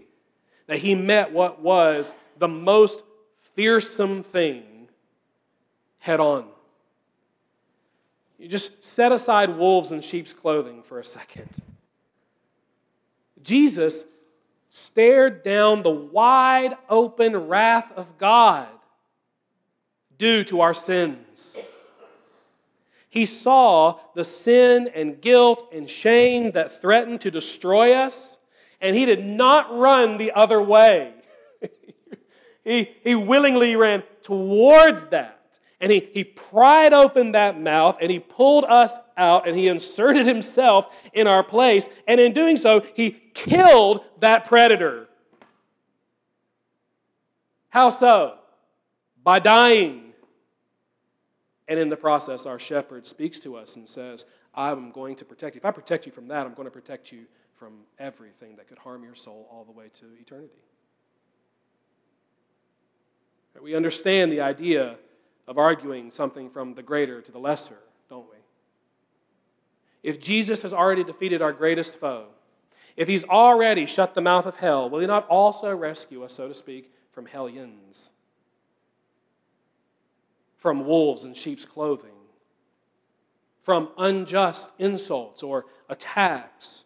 that 0.68 0.78
he 0.78 0.94
met 0.94 1.32
what 1.32 1.60
was 1.60 2.14
the 2.38 2.46
most 2.46 3.02
fearsome 3.40 4.22
thing 4.22 4.88
head 5.98 6.20
on. 6.20 6.46
You 8.38 8.46
just 8.46 8.84
set 8.84 9.10
aside 9.10 9.56
wolves 9.56 9.90
in 9.90 10.02
sheep's 10.02 10.32
clothing 10.32 10.84
for 10.84 11.00
a 11.00 11.04
second. 11.04 11.58
Jesus 13.42 14.04
stared 14.74 15.42
down 15.42 15.82
the 15.82 15.90
wide 15.90 16.74
open 16.88 17.36
wrath 17.36 17.92
of 17.94 18.16
God 18.16 18.68
due 20.16 20.42
to 20.44 20.62
our 20.62 20.72
sins. 20.72 21.60
He 23.10 23.26
saw 23.26 24.00
the 24.14 24.24
sin 24.24 24.88
and 24.94 25.20
guilt 25.20 25.68
and 25.74 25.90
shame 25.90 26.52
that 26.52 26.80
threatened 26.80 27.20
to 27.20 27.30
destroy 27.30 27.92
us, 27.92 28.38
and 28.80 28.96
he 28.96 29.04
did 29.04 29.22
not 29.22 29.70
run 29.78 30.16
the 30.16 30.32
other 30.32 30.62
way. 30.62 31.12
he, 32.64 32.92
he 33.04 33.14
willingly 33.14 33.76
ran 33.76 34.02
towards 34.22 35.04
that. 35.08 35.41
And 35.82 35.90
he, 35.90 36.08
he 36.14 36.22
pried 36.22 36.92
open 36.92 37.32
that 37.32 37.60
mouth 37.60 37.98
and 38.00 38.08
he 38.08 38.20
pulled 38.20 38.64
us 38.64 38.96
out 39.16 39.48
and 39.48 39.58
he 39.58 39.66
inserted 39.66 40.26
himself 40.26 40.86
in 41.12 41.26
our 41.26 41.42
place. 41.42 41.88
And 42.06 42.20
in 42.20 42.32
doing 42.32 42.56
so, 42.56 42.84
he 42.94 43.10
killed 43.34 44.04
that 44.20 44.44
predator. 44.44 45.08
How 47.68 47.88
so? 47.88 48.38
By 49.24 49.40
dying. 49.40 50.12
And 51.66 51.80
in 51.80 51.88
the 51.88 51.96
process, 51.96 52.46
our 52.46 52.60
shepherd 52.60 53.04
speaks 53.04 53.40
to 53.40 53.56
us 53.56 53.74
and 53.74 53.88
says, 53.88 54.24
I'm 54.54 54.92
going 54.92 55.16
to 55.16 55.24
protect 55.24 55.56
you. 55.56 55.58
If 55.58 55.64
I 55.64 55.72
protect 55.72 56.06
you 56.06 56.12
from 56.12 56.28
that, 56.28 56.46
I'm 56.46 56.54
going 56.54 56.66
to 56.66 56.70
protect 56.70 57.10
you 57.10 57.24
from 57.58 57.80
everything 57.98 58.54
that 58.56 58.68
could 58.68 58.78
harm 58.78 59.02
your 59.02 59.16
soul 59.16 59.48
all 59.50 59.64
the 59.64 59.72
way 59.72 59.88
to 59.94 60.04
eternity. 60.20 60.54
We 63.60 63.74
understand 63.74 64.30
the 64.30 64.42
idea 64.42 64.96
of 65.46 65.58
arguing 65.58 66.10
something 66.10 66.48
from 66.50 66.74
the 66.74 66.82
greater 66.82 67.20
to 67.20 67.32
the 67.32 67.38
lesser, 67.38 67.78
don't 68.08 68.28
we? 68.30 68.36
If 70.02 70.20
Jesus 70.20 70.62
has 70.62 70.72
already 70.72 71.04
defeated 71.04 71.42
our 71.42 71.52
greatest 71.52 71.98
foe, 71.98 72.26
if 72.96 73.08
he's 73.08 73.24
already 73.24 73.86
shut 73.86 74.14
the 74.14 74.20
mouth 74.20 74.46
of 74.46 74.56
hell, 74.56 74.90
will 74.90 75.00
he 75.00 75.06
not 75.06 75.26
also 75.28 75.74
rescue 75.74 76.22
us, 76.24 76.34
so 76.34 76.48
to 76.48 76.54
speak, 76.54 76.92
from 77.12 77.26
hellions? 77.26 78.10
From 80.56 80.84
wolves 80.84 81.24
in 81.24 81.34
sheep's 81.34 81.64
clothing? 81.64 82.10
From 83.60 83.90
unjust 83.96 84.70
insults 84.78 85.42
or 85.42 85.66
attacks? 85.88 86.84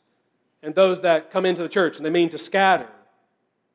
And 0.62 0.74
those 0.74 1.02
that 1.02 1.30
come 1.30 1.46
into 1.46 1.62
the 1.62 1.68
church 1.68 1.96
and 1.96 2.06
they 2.06 2.10
mean 2.10 2.28
to 2.30 2.38
scatter? 2.38 2.88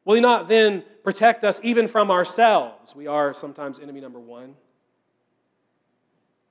Will 0.06 0.16
he 0.16 0.22
not 0.22 0.48
then 0.48 0.84
protect 1.04 1.44
us 1.44 1.60
even 1.64 1.88
from 1.88 2.10
ourselves? 2.10 2.96
We 2.96 3.08
are 3.08 3.34
sometimes 3.34 3.80
enemy 3.80 4.02
number 4.02 4.20
one. 4.20 4.56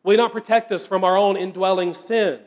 Will 0.02 0.12
He 0.12 0.16
not 0.16 0.32
protect 0.32 0.72
us 0.72 0.86
from 0.86 1.04
our 1.04 1.16
own 1.16 1.36
indwelling 1.36 1.92
sin? 1.92 2.40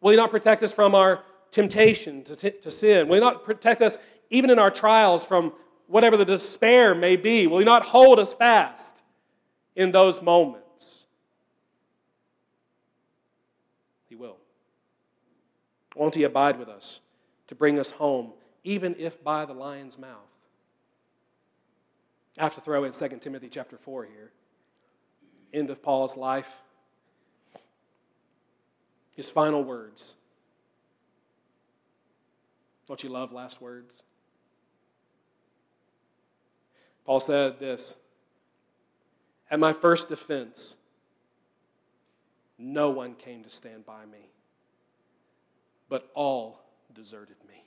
Will 0.00 0.12
He 0.12 0.16
not 0.16 0.30
protect 0.30 0.62
us 0.62 0.72
from 0.72 0.94
our 0.94 1.24
temptation 1.50 2.22
to, 2.24 2.36
t- 2.36 2.50
to 2.50 2.70
sin? 2.70 3.08
Will 3.08 3.16
He 3.16 3.20
not 3.20 3.44
protect 3.44 3.82
us 3.82 3.98
even 4.30 4.50
in 4.50 4.58
our 4.58 4.70
trials 4.70 5.24
from 5.24 5.52
whatever 5.86 6.16
the 6.16 6.24
despair 6.24 6.94
may 6.94 7.16
be? 7.16 7.46
Will 7.46 7.58
He 7.58 7.64
not 7.64 7.86
hold 7.86 8.18
us 8.18 8.32
fast 8.32 9.02
in 9.74 9.90
those 9.90 10.22
moments? 10.22 11.06
He 14.08 14.14
will. 14.14 14.36
Won't 15.96 16.14
He 16.14 16.22
abide 16.22 16.58
with 16.58 16.68
us 16.68 17.00
to 17.48 17.54
bring 17.54 17.78
us 17.78 17.90
home, 17.90 18.32
even 18.62 18.94
if 18.98 19.22
by 19.22 19.44
the 19.44 19.54
lion's 19.54 19.98
mouth? 19.98 20.18
I 22.38 22.42
have 22.42 22.54
to 22.54 22.60
throw 22.60 22.84
in 22.84 22.92
2 22.92 23.08
Timothy 23.20 23.48
chapter 23.48 23.76
4 23.76 24.04
here 24.04 24.32
end 25.54 25.70
of 25.70 25.82
Paul's 25.82 26.16
life, 26.16 26.56
his 29.12 29.30
final 29.30 29.62
words. 29.62 30.14
Don't 32.86 33.02
you 33.02 33.08
love 33.08 33.32
last 33.32 33.62
words? 33.62 34.02
Paul 37.06 37.20
said 37.20 37.58
this 37.58 37.94
At 39.50 39.60
my 39.60 39.72
first 39.72 40.08
defense, 40.08 40.76
no 42.58 42.90
one 42.90 43.14
came 43.14 43.44
to 43.44 43.50
stand 43.50 43.86
by 43.86 44.04
me, 44.06 44.30
but 45.88 46.10
all 46.14 46.60
deserted 46.92 47.36
me. 47.48 47.64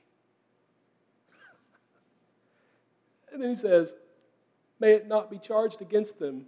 and 3.32 3.42
then 3.42 3.50
he 3.50 3.56
says, 3.56 3.96
May 4.80 4.92
it 4.92 5.08
not 5.08 5.32
be 5.32 5.40
charged 5.40 5.82
against 5.82 6.20
them 6.20 6.46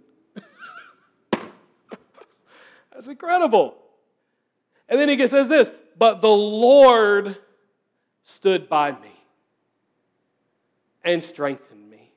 that's 3.00 3.08
incredible. 3.08 3.78
And 4.86 5.00
then 5.00 5.08
he 5.08 5.26
says 5.26 5.48
this, 5.48 5.70
but 5.96 6.20
the 6.20 6.28
Lord 6.28 7.34
stood 8.22 8.68
by 8.68 8.92
me 8.92 9.14
and 11.02 11.22
strengthened 11.22 11.88
me, 11.88 12.12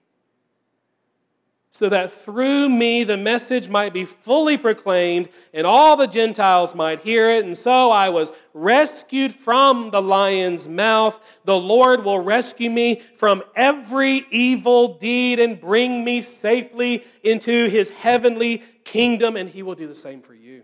so 1.72 1.88
that 1.88 2.12
through 2.12 2.68
me 2.68 3.06
the 3.06 3.16
message 3.16 3.70
might 3.70 3.94
be 3.94 4.04
fully 4.04 4.58
proclaimed 4.58 5.30
and 5.54 5.66
all 5.66 5.96
the 5.96 6.06
Gentiles 6.06 6.76
might 6.76 7.00
hear 7.00 7.32
it. 7.32 7.46
And 7.46 7.58
so 7.58 7.90
I 7.90 8.10
was 8.10 8.34
rescued 8.54 9.32
from 9.32 9.92
the 9.92 10.02
lion's 10.02 10.68
mouth. 10.68 11.18
The 11.46 11.58
Lord 11.58 12.04
will 12.04 12.20
rescue 12.20 12.70
me 12.70 13.02
from 13.16 13.42
every 13.56 14.26
evil 14.32 14.98
deed 14.98 15.40
and 15.40 15.62
bring 15.62 16.04
me 16.04 16.20
safely 16.20 17.06
into 17.24 17.70
his 17.70 17.90
heavenly 17.90 18.64
kingdom, 18.84 19.38
and 19.38 19.50
he 19.50 19.64
will 19.64 19.76
do 19.76 19.88
the 19.88 19.96
same 19.96 20.22
for 20.22 20.34
you. 20.34 20.64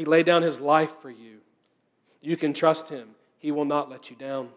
He 0.00 0.06
laid 0.06 0.24
down 0.24 0.40
his 0.40 0.58
life 0.58 0.92
for 1.02 1.10
you. 1.10 1.40
You 2.22 2.34
can 2.34 2.54
trust 2.54 2.88
him, 2.88 3.10
he 3.38 3.52
will 3.52 3.66
not 3.66 3.90
let 3.90 4.08
you 4.08 4.16
down. 4.16 4.48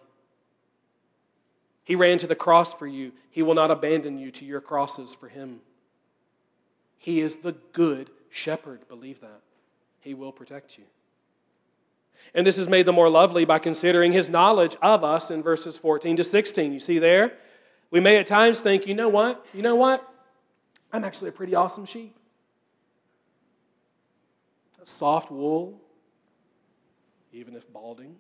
He 1.84 1.96
ran 1.96 2.18
to 2.20 2.28
the 2.28 2.34
cross 2.34 2.74
for 2.74 2.88
you. 2.88 3.12
He 3.30 3.42
will 3.44 3.54
not 3.54 3.70
abandon 3.70 4.18
you 4.18 4.32
to 4.32 4.46
your 4.46 4.62
crosses 4.62 5.14
for 5.14 5.28
him. 5.28 5.60
He 6.98 7.20
is 7.20 7.36
the 7.36 7.58
good 7.74 8.10
shepherd. 8.30 8.88
Believe 8.88 9.20
that. 9.20 9.42
He 10.00 10.14
will 10.14 10.32
protect 10.32 10.78
you. 10.78 10.86
And 12.34 12.48
this 12.48 12.58
is 12.58 12.70
made 12.70 12.86
the 12.86 12.94
more 12.94 13.10
lovely 13.10 13.44
by 13.44 13.60
considering 13.60 14.14
his 14.14 14.30
knowledge 14.30 14.78
of 14.82 15.04
us 15.04 15.30
in 15.30 15.44
verses 15.44 15.76
14 15.76 16.16
to 16.16 16.24
16. 16.24 16.72
You 16.72 16.80
see 16.80 17.00
there? 17.00 17.34
We 17.92 18.00
may 18.00 18.16
at 18.16 18.28
times 18.28 18.62
think, 18.62 18.88
you 18.88 18.96
know 18.96 19.10
what? 19.10 19.46
You 19.54 19.62
know 19.62 19.76
what? 19.76 20.10
I'm 20.94 21.04
actually 21.04 21.28
a 21.28 21.34
pretty 21.34 21.54
awesome 21.54 21.86
sheep 21.86 22.16
soft 24.84 25.32
wool, 25.32 25.82
even 27.32 27.56
if 27.56 27.72
balding. 27.72 28.16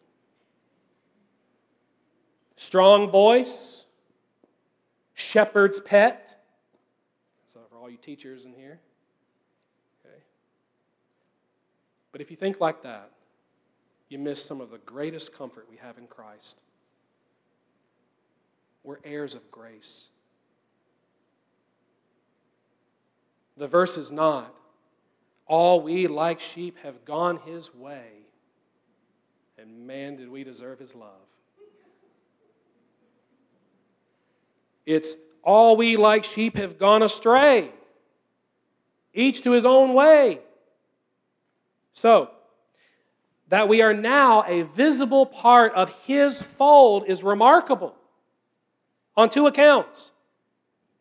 strong 2.55 3.09
voice, 3.09 3.85
shepherd's 5.13 5.79
pet. 5.79 6.39
So, 7.45 7.59
for 7.69 7.77
all 7.77 7.89
you 7.89 7.97
teachers 7.97 8.45
in 8.45 8.53
here. 8.53 8.79
Okay. 10.05 10.23
But 12.11 12.21
if 12.21 12.31
you 12.31 12.37
think 12.37 12.59
like 12.59 12.81
that, 12.83 13.11
you 14.09 14.17
miss 14.17 14.43
some 14.43 14.61
of 14.61 14.71
the 14.71 14.77
greatest 14.79 15.33
comfort 15.33 15.67
we 15.69 15.77
have 15.77 15.97
in 15.97 16.07
Christ. 16.07 16.61
We're 18.83 18.99
heirs 19.03 19.35
of 19.35 19.49
grace. 19.51 20.07
The 23.55 23.67
verse 23.67 23.97
is 23.97 24.11
not, 24.11 24.55
all 25.47 25.81
we 25.81 26.07
like 26.07 26.39
sheep 26.39 26.77
have 26.83 27.05
gone 27.05 27.39
his 27.45 27.73
way, 27.73 28.07
and 29.57 29.85
man, 29.87 30.15
did 30.15 30.29
we 30.29 30.43
deserve 30.43 30.79
his 30.79 30.95
love. 30.95 31.09
It's 34.85 35.15
all 35.43 35.75
we 35.75 35.97
like 35.97 36.23
sheep 36.23 36.57
have 36.57 36.77
gone 36.77 37.03
astray, 37.03 37.71
each 39.13 39.41
to 39.41 39.51
his 39.51 39.65
own 39.65 39.93
way. 39.93 40.39
So, 41.93 42.31
that 43.49 43.67
we 43.67 43.81
are 43.81 43.93
now 43.93 44.43
a 44.47 44.63
visible 44.63 45.25
part 45.25 45.73
of 45.73 45.93
his 46.05 46.41
fold 46.41 47.05
is 47.07 47.21
remarkable 47.23 47.95
on 49.15 49.29
two 49.29 49.45
accounts. 49.45 50.11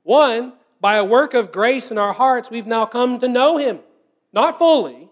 One, 0.03 0.53
by 0.81 0.97
a 0.97 1.05
work 1.05 1.33
of 1.33 1.53
grace 1.53 1.91
in 1.91 1.97
our 1.97 2.13
hearts, 2.13 2.51
we've 2.51 2.67
now 2.67 2.85
come 2.85 3.19
to 3.21 3.29
know 3.29 3.57
him. 3.57 3.79
Not 4.33 4.59
fully, 4.59 5.11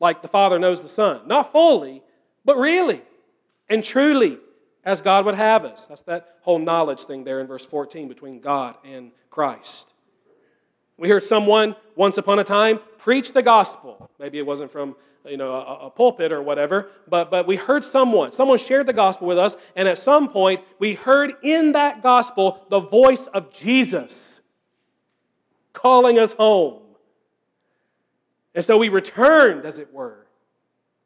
like 0.00 0.22
the 0.22 0.28
Father 0.28 0.58
knows 0.58 0.82
the 0.82 0.88
Son. 0.88 1.22
Not 1.26 1.50
fully, 1.50 2.02
but 2.44 2.56
really 2.56 3.02
and 3.68 3.82
truly 3.82 4.38
as 4.84 5.00
God 5.00 5.24
would 5.24 5.34
have 5.34 5.64
us. 5.64 5.86
That's 5.86 6.02
that 6.02 6.38
whole 6.42 6.58
knowledge 6.58 7.00
thing 7.00 7.24
there 7.24 7.40
in 7.40 7.46
verse 7.46 7.64
14 7.64 8.08
between 8.08 8.40
God 8.40 8.76
and 8.84 9.12
Christ. 9.30 9.90
We 10.96 11.08
heard 11.08 11.24
someone 11.24 11.74
once 11.96 12.18
upon 12.18 12.38
a 12.38 12.44
time 12.44 12.78
preach 12.98 13.32
the 13.32 13.42
gospel. 13.42 14.10
Maybe 14.18 14.38
it 14.38 14.46
wasn't 14.46 14.70
from 14.70 14.94
you 15.26 15.36
know, 15.38 15.54
a, 15.54 15.86
a, 15.86 15.90
pulpit 15.90 16.32
or 16.32 16.42
whatever, 16.42 16.90
but, 17.08 17.30
but 17.30 17.46
we 17.46 17.56
heard 17.56 17.82
someone. 17.82 18.30
Someone 18.30 18.58
shared 18.58 18.86
the 18.86 18.92
gospel 18.92 19.26
with 19.26 19.38
us, 19.38 19.56
and 19.74 19.88
at 19.88 19.96
some 19.96 20.28
point 20.28 20.62
we 20.78 20.94
heard 20.94 21.32
in 21.42 21.72
that 21.72 22.02
gospel 22.02 22.64
the 22.68 22.78
voice 22.78 23.26
of 23.28 23.50
Jesus 23.50 24.42
calling 25.72 26.18
us 26.18 26.34
home. 26.34 26.83
And 28.54 28.64
so 28.64 28.76
we 28.78 28.88
returned, 28.88 29.64
as 29.64 29.78
it 29.78 29.92
were, 29.92 30.26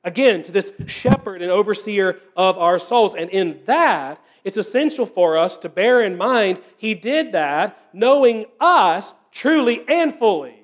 again 0.04 0.42
to 0.42 0.52
this 0.52 0.72
shepherd 0.86 1.42
and 1.42 1.50
overseer 1.50 2.20
of 2.36 2.58
our 2.58 2.78
souls. 2.78 3.14
And 3.14 3.30
in 3.30 3.60
that, 3.64 4.22
it's 4.44 4.56
essential 4.56 5.06
for 5.06 5.36
us 5.36 5.56
to 5.58 5.68
bear 5.68 6.02
in 6.02 6.16
mind 6.16 6.60
he 6.76 6.94
did 6.94 7.32
that 7.32 7.78
knowing 7.92 8.46
us 8.60 9.12
truly 9.32 9.82
and 9.88 10.14
fully 10.14 10.62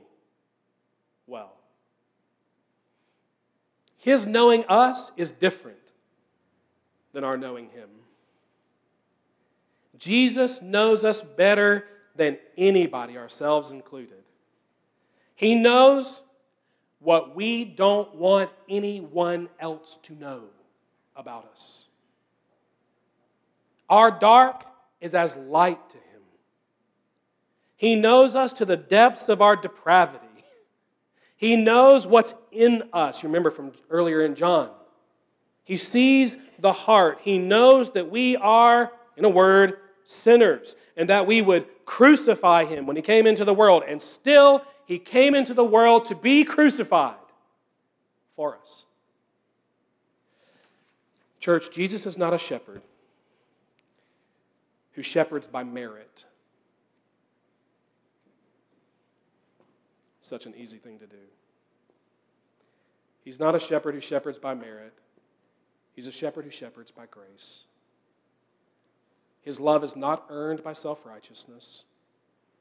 well. 1.26 1.55
His 3.99 4.26
knowing 4.26 4.64
us 4.68 5.12
is 5.16 5.30
different 5.30 5.78
than 7.12 7.24
our 7.24 7.37
knowing 7.37 7.70
him. 7.70 7.89
Jesus 9.99 10.61
knows 10.61 11.05
us 11.05 11.22
better 11.22 11.87
than 12.16 12.37
anybody, 12.57 13.16
ourselves 13.16 13.70
included. 13.70 14.22
He 15.35 15.55
knows 15.55 16.20
what 17.05 17.37
we 17.37 17.65
don't 17.65 18.15
want 18.15 18.51
anyone 18.69 19.49
else 19.61 19.99
to 20.05 20.15
know 20.15 20.45
about 21.15 21.47
us. 21.53 21.87
Our 23.89 24.11
dark 24.11 24.65
is 25.01 25.15
as 25.15 25.37
light 25.37 25.89
to 25.91 25.97
him. 25.97 26.23
He 27.77 27.95
knows 27.95 28.35
us 28.35 28.53
to 28.55 28.65
the 28.65 28.77
depths 28.77 29.29
of 29.29 29.43
our 29.43 29.55
depravity. 29.55 30.25
He 31.37 31.57
knows 31.57 32.07
what's 32.07 32.33
in 32.51 32.85
us. 32.93 33.23
You 33.23 33.29
remember 33.29 33.51
from 33.51 33.73
earlier 33.91 34.25
in 34.25 34.35
John. 34.35 34.71
He 35.65 35.77
sees 35.77 36.37
the 36.59 36.73
heart. 36.73 37.19
He 37.23 37.39
knows 37.39 37.93
that 37.93 38.11
we 38.11 38.37
are, 38.37 38.93
in 39.17 39.25
a 39.25 39.29
word, 39.29 39.79
sinners, 40.05 40.77
and 40.97 41.09
that 41.09 41.27
we 41.27 41.43
would 41.43 41.67
crucify 41.85 42.65
him 42.65 42.87
when 42.87 42.97
he 42.97 43.03
came 43.03 43.27
into 43.27 43.45
the 43.45 43.55
world. 43.55 43.83
And 43.87 44.01
still, 44.01 44.63
he 44.87 44.99
came 44.99 45.35
into 45.35 45.55
the 45.55 45.64
world 45.64 46.05
to 46.07 46.14
be 46.14 46.45
crucified 46.45 47.16
for 48.37 48.57
us. 48.57 48.87
Church, 51.41 51.70
Jesus 51.70 52.07
is 52.07 52.16
not 52.16 52.32
a 52.32 52.39
shepherd 52.39 52.82
who 54.93 55.03
shepherds 55.03 55.47
by 55.47 55.64
merit. 55.64 56.24
Such 60.20 60.47
an 60.47 60.55
easy 60.57 60.78
thing 60.78 60.99
to 61.01 61.07
do. 61.07 61.16
He's 63.24 63.41
not 63.41 63.55
a 63.55 63.61
shepherd 63.61 63.95
who 63.95 64.01
shepherds 64.01 64.39
by 64.39 64.55
merit. 64.55 64.95
He's 65.95 66.07
a 66.07 66.12
shepherd 66.12 66.45
who 66.45 66.51
shepherds 66.51 66.91
by 66.91 67.07
grace. 67.07 67.64
His 69.43 69.61
love 69.61 69.85
is 69.85 69.95
not 69.95 70.24
earned 70.30 70.62
by 70.64 70.72
self 70.72 71.05
righteousness, 71.05 71.85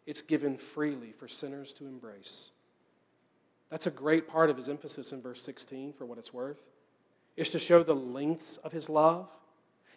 it's 0.05 0.21
given 0.21 0.57
freely 0.57 1.11
for 1.11 1.27
sinners 1.27 1.71
to 1.73 1.85
embrace. 1.85 2.51
That's 3.69 3.87
a 3.87 3.91
great 3.91 4.27
part 4.27 4.49
of 4.49 4.57
his 4.57 4.69
emphasis 4.69 5.11
in 5.11 5.21
verse 5.21 5.41
16, 5.41 5.93
for 5.93 6.05
what 6.05 6.17
it's 6.17 6.33
worth, 6.33 6.61
is 7.35 7.49
to 7.51 7.59
show 7.59 7.81
the 7.83 7.95
lengths 7.95 8.57
of 8.57 8.71
his 8.71 8.89
love. 8.89 9.29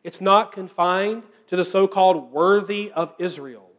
It's 0.02 0.20
not 0.20 0.52
confined 0.52 1.24
to 1.48 1.56
the 1.56 1.64
so 1.64 1.86
called 1.86 2.32
worthy 2.32 2.90
of 2.92 3.14
Israel. 3.18 3.70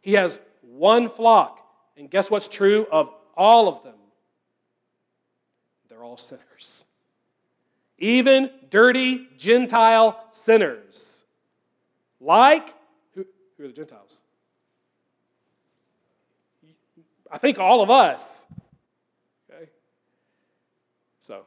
He 0.00 0.14
has 0.14 0.38
one 0.62 1.08
flock, 1.08 1.60
and 1.96 2.08
guess 2.08 2.30
what's 2.30 2.48
true 2.48 2.86
of 2.90 3.10
all 3.36 3.68
of 3.68 3.82
them? 3.82 3.96
They're 5.88 6.04
all 6.04 6.16
sinners. 6.16 6.84
Even 7.98 8.50
dirty 8.70 9.28
Gentile 9.36 10.24
sinners. 10.30 11.24
Like, 12.20 12.74
who, 13.14 13.26
who 13.58 13.64
are 13.64 13.66
the 13.66 13.74
Gentiles? 13.74 14.20
I 17.30 17.38
think 17.38 17.58
all 17.58 17.82
of 17.82 17.90
us. 17.90 18.44
Okay? 19.50 19.70
So, 21.20 21.44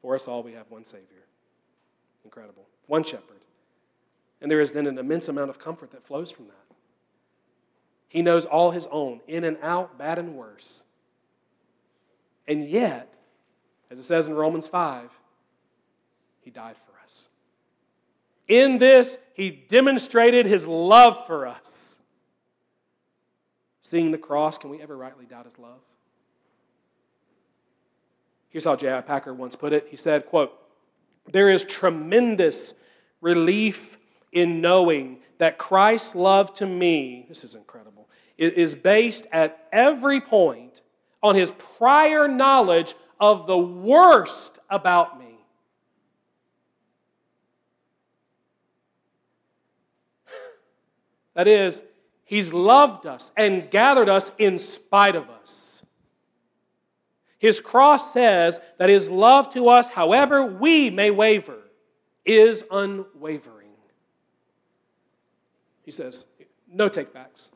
for 0.00 0.14
us 0.14 0.26
all, 0.26 0.42
we 0.42 0.52
have 0.52 0.70
one 0.70 0.84
Savior. 0.84 1.24
Incredible. 2.24 2.66
One 2.86 3.04
shepherd. 3.04 3.36
And 4.40 4.50
there 4.50 4.60
is 4.60 4.72
then 4.72 4.86
an 4.86 4.98
immense 4.98 5.28
amount 5.28 5.50
of 5.50 5.58
comfort 5.58 5.90
that 5.92 6.02
flows 6.02 6.30
from 6.30 6.46
that. 6.46 6.76
He 8.08 8.22
knows 8.22 8.46
all 8.46 8.70
his 8.70 8.86
own, 8.90 9.20
in 9.26 9.44
and 9.44 9.58
out, 9.62 9.98
bad 9.98 10.18
and 10.18 10.36
worse. 10.36 10.84
And 12.48 12.68
yet, 12.68 13.12
as 13.90 13.98
it 13.98 14.04
says 14.04 14.28
in 14.28 14.34
Romans 14.34 14.68
5, 14.68 15.10
he 16.40 16.50
died 16.50 16.76
for 16.76 16.92
us. 17.02 17.28
In 18.48 18.78
this, 18.78 19.18
he 19.34 19.50
demonstrated 19.50 20.46
his 20.46 20.66
love 20.66 21.26
for 21.26 21.46
us. 21.46 21.85
Seeing 23.86 24.10
the 24.10 24.18
cross, 24.18 24.58
can 24.58 24.70
we 24.70 24.82
ever 24.82 24.96
rightly 24.96 25.26
doubt 25.26 25.44
his 25.44 25.60
love? 25.60 25.78
Here's 28.48 28.64
how 28.64 28.74
J.I. 28.74 29.00
Packer 29.02 29.32
once 29.32 29.54
put 29.54 29.72
it. 29.72 29.86
He 29.88 29.96
said, 29.96 30.26
quote, 30.26 30.52
There 31.30 31.48
is 31.48 31.62
tremendous 31.62 32.74
relief 33.20 33.96
in 34.32 34.60
knowing 34.60 35.18
that 35.38 35.56
Christ's 35.56 36.16
love 36.16 36.52
to 36.54 36.66
me, 36.66 37.26
this 37.28 37.44
is 37.44 37.54
incredible, 37.54 38.08
is 38.36 38.74
based 38.74 39.28
at 39.30 39.68
every 39.70 40.20
point 40.20 40.80
on 41.22 41.36
his 41.36 41.52
prior 41.52 42.26
knowledge 42.26 42.96
of 43.20 43.46
the 43.46 43.56
worst 43.56 44.58
about 44.68 45.20
me. 45.20 45.38
That 51.34 51.46
is, 51.46 51.82
He's 52.26 52.52
loved 52.52 53.06
us 53.06 53.30
and 53.36 53.70
gathered 53.70 54.08
us 54.08 54.32
in 54.36 54.58
spite 54.58 55.14
of 55.14 55.30
us. 55.30 55.82
His 57.38 57.60
cross 57.60 58.12
says 58.12 58.58
that 58.78 58.88
his 58.88 59.08
love 59.08 59.52
to 59.54 59.68
us, 59.68 59.88
however 59.88 60.44
we 60.44 60.90
may 60.90 61.10
waver, 61.10 61.58
is 62.24 62.64
unwavering. 62.70 63.68
He 65.84 65.92
says, 65.92 66.24
no 66.68 66.88
takebacks. 66.88 67.50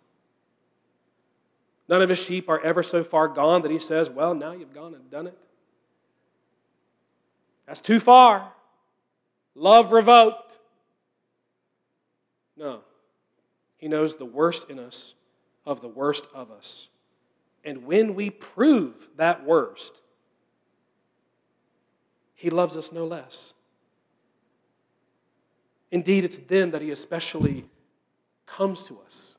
None 1.89 2.03
of 2.03 2.09
his 2.09 2.21
sheep 2.21 2.49
are 2.49 2.61
ever 2.61 2.85
so 2.85 3.03
far 3.03 3.27
gone 3.27 3.63
that 3.63 3.73
he 3.73 3.81
says, 3.81 4.09
Well, 4.09 4.33
now 4.33 4.53
you've 4.53 4.73
gone 4.73 4.95
and 4.95 5.11
done 5.11 5.27
it. 5.27 5.37
That's 7.67 7.81
too 7.81 7.99
far. 7.99 8.53
Love 9.57 9.91
revoked. 9.91 10.59
No. 12.57 12.83
He 13.81 13.89
knows 13.89 14.15
the 14.15 14.25
worst 14.25 14.71
in 14.71 14.79
us 14.79 15.15
of 15.67 15.81
the 15.81 15.89
worst 15.89 16.29
of 16.33 16.53
us. 16.53 16.89
And 17.65 17.85
when 17.85 18.15
we 18.15 18.31
prove 18.31 19.09
that 19.17 19.45
worst, 19.45 20.01
He 22.35 22.49
loves 22.49 22.77
us 22.77 22.93
no 22.93 23.05
less. 23.05 23.55
Indeed, 25.91 26.25
it's 26.25 26.39
then 26.39 26.71
that 26.71 26.83
he 26.83 26.91
especially 26.91 27.67
comes 28.47 28.83
to 28.85 28.99
us 29.05 29.37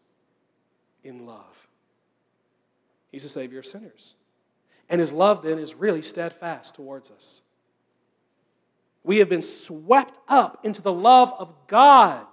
in 1.04 1.26
love. 1.26 1.68
He's 3.12 3.24
the 3.24 3.30
Savior 3.30 3.60
of 3.60 3.66
sinners. 3.66 4.16
And 4.90 5.00
his 5.00 5.12
love 5.12 5.42
then 5.44 5.58
is 5.58 5.76
really 5.76 6.02
steadfast 6.02 6.76
towards 6.76 7.10
us. 7.12 7.42
We 9.04 9.20
have 9.20 9.30
been 9.30 9.42
swept 9.42 10.18
up 10.28 10.60
into 10.64 10.82
the 10.82 10.94
love 10.94 11.34
of 11.40 11.54
God, 11.68 12.26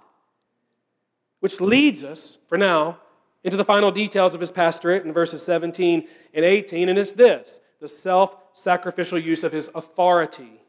which 1.39 1.61
leads 1.61 2.03
us, 2.03 2.37
for 2.47 2.57
now, 2.57 2.99
into 3.43 3.57
the 3.57 3.63
final 3.63 3.91
details 3.91 4.33
of 4.33 4.41
his 4.41 4.51
pastorate 4.51 5.05
in 5.05 5.13
verses 5.13 5.41
17 5.43 6.07
and 6.33 6.45
18, 6.45 6.89
and 6.89 6.97
it's 6.97 7.13
this 7.13 7.59
the 7.79 7.87
self 7.87 8.35
sacrificial 8.53 9.17
use 9.17 9.43
of 9.43 9.53
his 9.53 9.69
authority. 9.73 10.61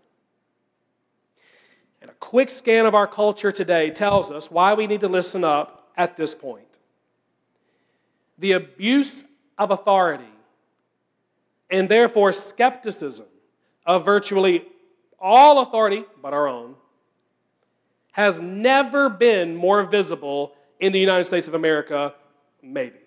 And 2.01 2.11
a 2.11 2.15
quick 2.15 2.51
scan 2.51 2.87
of 2.87 2.95
our 2.95 3.07
culture 3.07 3.53
today 3.53 3.91
tells 3.91 4.31
us 4.31 4.51
why 4.51 4.75
we 4.75 4.87
need 4.87 5.01
to 5.01 5.09
listen 5.09 5.45
up 5.45 5.91
at 5.97 6.17
this 6.17 6.35
point. 6.35 6.79
The 8.39 8.53
abuse 8.53 9.25
of 9.59 9.71
authority 9.71 10.25
and 11.69 11.89
therefore 11.89 12.33
skepticism 12.33 13.27
of 13.85 14.05
virtually 14.05 14.65
all 15.19 15.61
authority 15.61 16.05
but 16.23 16.33
our 16.33 16.49
own 16.49 16.75
has 18.13 18.41
never 18.41 19.09
been 19.09 19.55
more 19.55 19.83
visible 19.83 20.55
in 20.81 20.93
the 20.93 20.99
United 20.99 21.25
States 21.25 21.47
of 21.47 21.55
America 21.55 22.15
Maybe. 22.63 22.99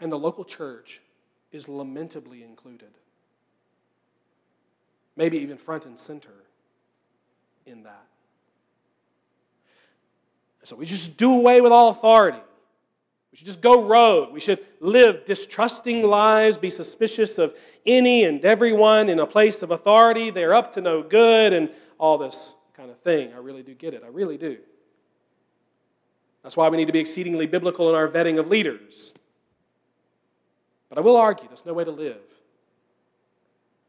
And 0.00 0.12
the 0.12 0.18
local 0.18 0.44
church 0.44 1.00
is 1.50 1.68
lamentably 1.68 2.42
included. 2.42 2.90
Maybe 5.16 5.38
even 5.38 5.58
front 5.58 5.86
and 5.86 5.98
center 5.98 6.44
in 7.66 7.82
that. 7.82 8.06
So 10.64 10.76
we 10.76 10.86
just 10.86 11.16
do 11.16 11.32
away 11.34 11.60
with 11.60 11.72
all 11.72 11.88
authority. 11.88 12.38
We 13.32 13.38
should 13.38 13.46
just 13.46 13.60
go 13.60 13.82
rogue. 13.82 14.32
We 14.32 14.40
should 14.40 14.64
live 14.80 15.24
distrusting 15.24 16.02
lives, 16.02 16.58
be 16.58 16.70
suspicious 16.70 17.38
of 17.38 17.54
any 17.86 18.24
and 18.24 18.44
everyone 18.44 19.08
in 19.08 19.18
a 19.18 19.26
place 19.26 19.62
of 19.62 19.70
authority. 19.70 20.30
They're 20.30 20.54
up 20.54 20.72
to 20.72 20.80
no 20.80 21.02
good 21.02 21.52
and 21.52 21.70
all 21.98 22.18
this 22.18 22.54
kind 22.78 22.90
of 22.90 22.98
thing. 23.00 23.32
I 23.34 23.38
really 23.38 23.64
do 23.64 23.74
get 23.74 23.92
it. 23.92 24.02
I 24.04 24.08
really 24.08 24.38
do. 24.38 24.56
That's 26.44 26.56
why 26.56 26.68
we 26.68 26.76
need 26.76 26.86
to 26.86 26.92
be 26.92 27.00
exceedingly 27.00 27.46
biblical 27.46 27.88
in 27.90 27.96
our 27.96 28.06
vetting 28.06 28.38
of 28.38 28.46
leaders. 28.46 29.12
But 30.88 30.96
I 30.96 31.00
will 31.00 31.16
argue 31.16 31.48
there's 31.48 31.66
no 31.66 31.74
way 31.74 31.84
to 31.84 31.90
live 31.90 32.22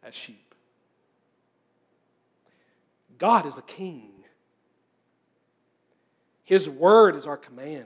as 0.04 0.16
sheep. 0.16 0.56
God 3.20 3.46
is 3.46 3.58
a 3.58 3.62
king, 3.62 4.10
His 6.44 6.68
word 6.68 7.16
is 7.16 7.28
our 7.28 7.38
command. 7.38 7.86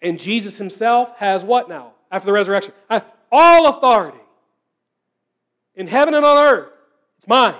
And 0.00 0.18
Jesus 0.18 0.56
Himself 0.56 1.16
has 1.18 1.44
what 1.44 1.68
now? 1.68 1.92
After 2.10 2.26
the 2.26 2.32
resurrection? 2.32 2.74
All 3.30 3.68
authority 3.68 4.18
in 5.76 5.86
heaven 5.86 6.14
and 6.14 6.24
on 6.24 6.36
earth. 6.36 6.72
It's 7.18 7.28
mine. 7.28 7.54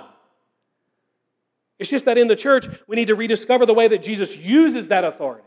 It's 1.83 1.89
just 1.89 2.05
that 2.05 2.17
in 2.17 2.29
the 2.29 2.35
church, 2.37 2.65
we 2.87 2.95
need 2.95 3.07
to 3.07 3.15
rediscover 3.15 3.65
the 3.65 3.73
way 3.73 3.89
that 3.89 4.01
Jesus 4.01 4.37
uses 4.37 4.87
that 4.87 5.03
authority. 5.03 5.43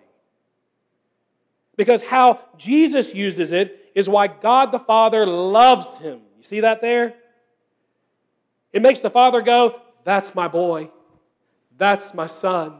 Because 1.78 2.02
how 2.02 2.40
Jesus 2.58 3.14
uses 3.14 3.52
it 3.52 3.90
is 3.94 4.06
why 4.06 4.26
God 4.26 4.70
the 4.70 4.78
Father 4.78 5.24
loves 5.24 5.96
him. 5.96 6.20
You 6.36 6.42
see 6.42 6.60
that 6.60 6.82
there? 6.82 7.14
It 8.70 8.82
makes 8.82 9.00
the 9.00 9.08
Father 9.08 9.40
go, 9.40 9.80
That's 10.04 10.34
my 10.34 10.46
boy. 10.46 10.90
That's 11.78 12.12
my 12.12 12.26
son. 12.26 12.74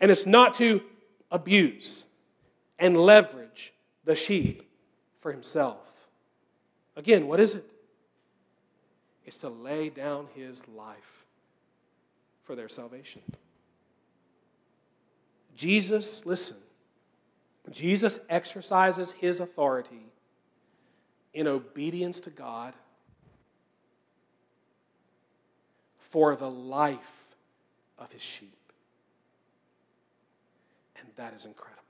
And 0.00 0.10
it's 0.10 0.26
not 0.26 0.54
to 0.54 0.82
abuse 1.30 2.04
and 2.80 2.96
leverage 2.96 3.72
the 4.04 4.16
sheep 4.16 4.68
for 5.20 5.30
himself. 5.30 6.08
Again, 6.96 7.28
what 7.28 7.38
is 7.38 7.54
it? 7.54 7.73
Is 9.26 9.36
to 9.38 9.48
lay 9.48 9.88
down 9.88 10.28
his 10.34 10.66
life 10.68 11.24
for 12.42 12.54
their 12.54 12.68
salvation. 12.68 13.22
Jesus, 15.56 16.24
listen, 16.24 16.56
Jesus 17.70 18.18
exercises 18.28 19.12
his 19.12 19.40
authority 19.40 20.06
in 21.32 21.46
obedience 21.46 22.20
to 22.20 22.30
God 22.30 22.74
for 25.98 26.36
the 26.36 26.50
life 26.50 27.36
of 27.98 28.12
his 28.12 28.22
sheep. 28.22 28.58
And 30.98 31.08
that 31.16 31.34
is 31.34 31.44
incredible. 31.44 31.80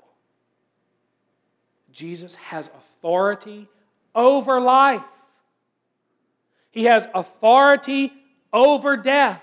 Jesus 1.93 2.35
has 2.37 2.69
authority 2.69 3.69
over 4.15 4.61
life. 4.61 5.03
He 6.75 6.87
has 6.87 7.07
authority 7.15 8.13
over 8.53 8.97
death. 8.97 9.41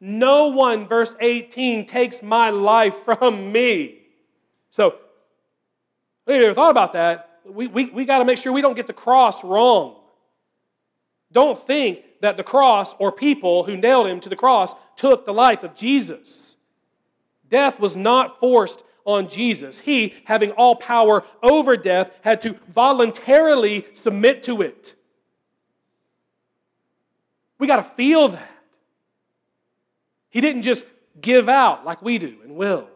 No 0.00 0.46
one, 0.48 0.88
verse 0.88 1.14
18, 1.20 1.84
takes 1.84 2.22
my 2.22 2.48
life 2.48 2.94
from 3.04 3.52
me. 3.52 3.98
So, 4.70 4.94
you 6.26 6.34
ever 6.34 6.54
thought 6.54 6.70
about 6.70 6.94
that, 6.94 7.40
we, 7.44 7.66
we, 7.66 7.90
we 7.90 8.04
got 8.06 8.18
to 8.18 8.24
make 8.24 8.38
sure 8.38 8.54
we 8.54 8.62
don't 8.62 8.74
get 8.74 8.86
the 8.86 8.94
cross 8.94 9.44
wrong. 9.44 9.96
Don't 11.30 11.58
think 11.58 11.98
that 12.22 12.38
the 12.38 12.42
cross 12.42 12.94
or 12.98 13.12
people 13.12 13.64
who 13.64 13.76
nailed 13.76 14.06
him 14.06 14.20
to 14.20 14.30
the 14.30 14.34
cross 14.34 14.74
took 14.96 15.26
the 15.26 15.34
life 15.34 15.62
of 15.62 15.74
Jesus. 15.74 16.56
Death 17.50 17.78
was 17.78 17.94
not 17.94 18.40
forced 18.40 18.82
on 19.04 19.28
Jesus. 19.28 19.80
He, 19.80 20.14
having 20.24 20.52
all 20.52 20.74
power 20.74 21.22
over 21.42 21.76
death, 21.76 22.18
had 22.22 22.40
to 22.40 22.56
voluntarily 22.70 23.84
submit 23.92 24.42
to 24.44 24.62
it. 24.62 24.95
We 27.58 27.66
got 27.66 27.76
to 27.76 27.84
feel 27.84 28.28
that. 28.28 28.52
He 30.28 30.40
didn't 30.40 30.62
just 30.62 30.84
give 31.20 31.48
out 31.48 31.84
like 31.84 32.02
we 32.02 32.18
do 32.18 32.36
and 32.42 32.56
will. 32.56 32.88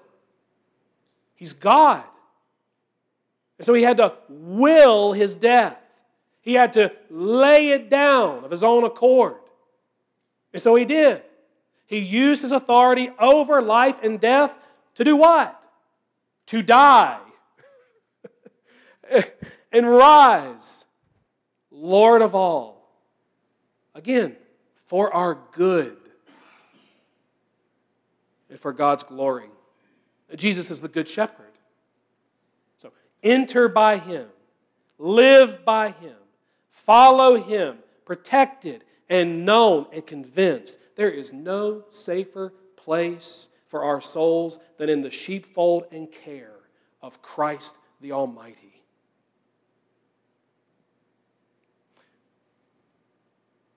He's 1.35 1.55
God. 1.55 2.05
And 3.59 3.65
so 3.65 3.73
he 3.73 3.83
had 3.83 3.97
to 3.97 4.15
will 4.29 5.13
his 5.13 5.35
death. 5.35 5.77
He 6.43 6.55
had 6.55 6.75
to 6.75 6.93
lay 7.09 7.71
it 7.71 7.89
down 7.89 8.45
of 8.45 8.51
his 8.51 8.63
own 8.63 8.85
accord. 8.85 9.37
And 10.53 10.61
so 10.61 10.75
he 10.75 10.85
did. 10.85 11.23
He 11.87 11.99
used 11.99 12.43
his 12.43 12.53
authority 12.53 13.11
over 13.19 13.61
life 13.63 13.99
and 14.03 14.21
death 14.21 14.55
to 14.97 15.05
do 15.05 15.17
what? 15.17 15.63
To 16.47 16.63
die 16.63 17.21
and 19.73 19.91
rise, 19.91 20.85
Lord 21.71 22.23
of 22.23 22.35
all. 22.35 22.89
Again, 23.95 24.37
for 24.91 25.15
our 25.15 25.39
good 25.53 25.97
and 28.49 28.59
for 28.59 28.73
God's 28.73 29.05
glory. 29.05 29.47
Jesus 30.35 30.69
is 30.69 30.81
the 30.81 30.89
Good 30.89 31.09
Shepherd. 31.09 31.53
So 32.77 32.91
enter 33.23 33.69
by 33.69 33.99
Him, 33.99 34.27
live 34.99 35.65
by 35.65 35.93
Him, 35.93 36.17
follow 36.73 37.41
Him, 37.41 37.79
protected 38.05 38.83
and 39.09 39.47
known 39.47 39.87
and 39.93 40.05
convinced. 40.05 40.77
There 40.97 41.09
is 41.09 41.33
no 41.33 41.85
safer 41.89 42.53
place 42.75 43.47
for 43.69 43.85
our 43.85 44.01
souls 44.01 44.59
than 44.77 44.89
in 44.89 45.03
the 45.03 45.11
sheepfold 45.13 45.85
and 45.93 46.11
care 46.11 46.59
of 47.01 47.23
Christ 47.23 47.77
the 48.01 48.11
Almighty. 48.11 48.70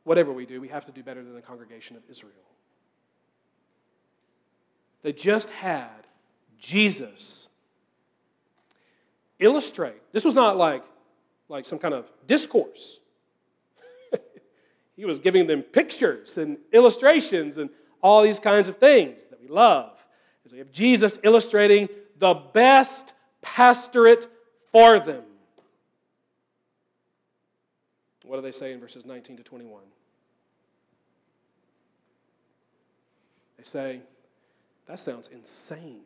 Whatever 0.03 0.31
we 0.33 0.45
do, 0.45 0.59
we 0.59 0.67
have 0.67 0.85
to 0.85 0.91
do 0.91 1.03
better 1.03 1.23
than 1.23 1.33
the 1.33 1.41
congregation 1.41 1.95
of 1.95 2.03
Israel. 2.09 2.33
They 5.01 5.13
just 5.13 5.49
had 5.49 6.07
Jesus 6.57 7.49
illustrate. 9.39 10.01
This 10.11 10.23
was 10.23 10.35
not 10.35 10.57
like, 10.57 10.83
like 11.49 11.65
some 11.65 11.79
kind 11.79 11.93
of 11.93 12.09
discourse. 12.25 12.99
he 14.95 15.05
was 15.05 15.19
giving 15.19 15.47
them 15.47 15.61
pictures 15.61 16.37
and 16.37 16.57
illustrations 16.71 17.57
and 17.57 17.69
all 18.01 18.23
these 18.23 18.39
kinds 18.39 18.67
of 18.69 18.77
things 18.77 19.27
that 19.27 19.41
we 19.41 19.47
love. 19.47 19.91
So 20.47 20.53
we 20.53 20.59
have 20.59 20.71
Jesus 20.71 21.19
illustrating 21.23 21.87
the 22.19 22.33
best 22.33 23.13
pastorate 23.41 24.27
for 24.71 24.99
them. 24.99 25.23
What 28.23 28.37
do 28.37 28.41
they 28.41 28.51
say 28.51 28.71
in 28.71 28.79
verses 28.79 29.05
19 29.05 29.37
to 29.37 29.43
21? 29.43 29.81
They 33.57 33.63
say, 33.63 34.01
That 34.87 34.99
sounds 34.99 35.27
insane. 35.27 36.01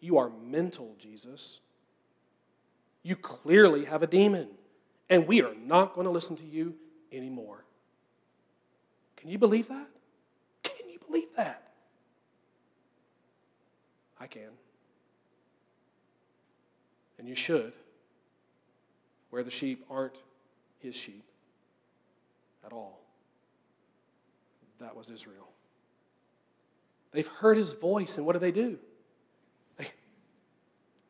You 0.00 0.18
are 0.18 0.30
mental, 0.30 0.94
Jesus. 0.98 1.60
You 3.02 3.16
clearly 3.16 3.84
have 3.86 4.02
a 4.02 4.06
demon. 4.06 4.48
and 5.10 5.26
we 5.26 5.42
are 5.42 5.54
not 5.54 5.94
going 5.94 6.06
to 6.06 6.10
listen 6.10 6.34
to 6.36 6.44
you 6.44 6.74
anymore. 7.12 7.64
Can 9.16 9.28
you 9.30 9.38
believe 9.38 9.68
that? 9.68 9.88
Can 10.62 10.88
you 10.88 10.98
believe 11.06 11.28
that? 11.36 11.72
I 14.18 14.26
can. 14.26 14.50
And 17.18 17.28
you 17.28 17.34
should, 17.34 17.74
where 19.34 19.42
the 19.42 19.50
sheep 19.50 19.84
aren't 19.90 20.14
his 20.78 20.94
sheep 20.94 21.24
at 22.64 22.72
all. 22.72 23.00
That 24.78 24.94
was 24.94 25.10
Israel. 25.10 25.48
They've 27.10 27.26
heard 27.26 27.56
his 27.56 27.72
voice, 27.72 28.16
and 28.16 28.24
what 28.24 28.34
do 28.34 28.38
they 28.38 28.52
do? 28.52 28.78
They, 29.76 29.88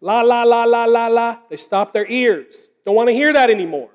la, 0.01 0.23
la, 0.23 0.43
la, 0.45 0.65
la, 0.65 0.87
la, 0.87 1.09
la. 1.09 1.39
They 1.51 1.59
stop 1.59 1.93
their 1.93 2.11
ears. 2.11 2.71
Don't 2.87 2.95
want 2.95 3.11
to 3.11 3.13
hear 3.13 3.31
that 3.31 3.51
anymore. 3.51 3.91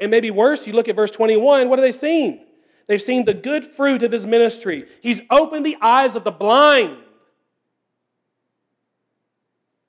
And 0.00 0.10
maybe 0.10 0.32
worse, 0.32 0.66
you 0.66 0.72
look 0.72 0.88
at 0.88 0.96
verse 0.96 1.12
21, 1.12 1.68
what 1.68 1.78
have 1.78 1.86
they 1.86 1.92
seen? 1.92 2.44
They've 2.88 3.00
seen 3.00 3.24
the 3.24 3.34
good 3.34 3.64
fruit 3.64 4.02
of 4.02 4.10
his 4.10 4.26
ministry. 4.26 4.84
He's 5.00 5.20
opened 5.30 5.64
the 5.64 5.76
eyes 5.80 6.16
of 6.16 6.24
the 6.24 6.32
blind. 6.32 6.96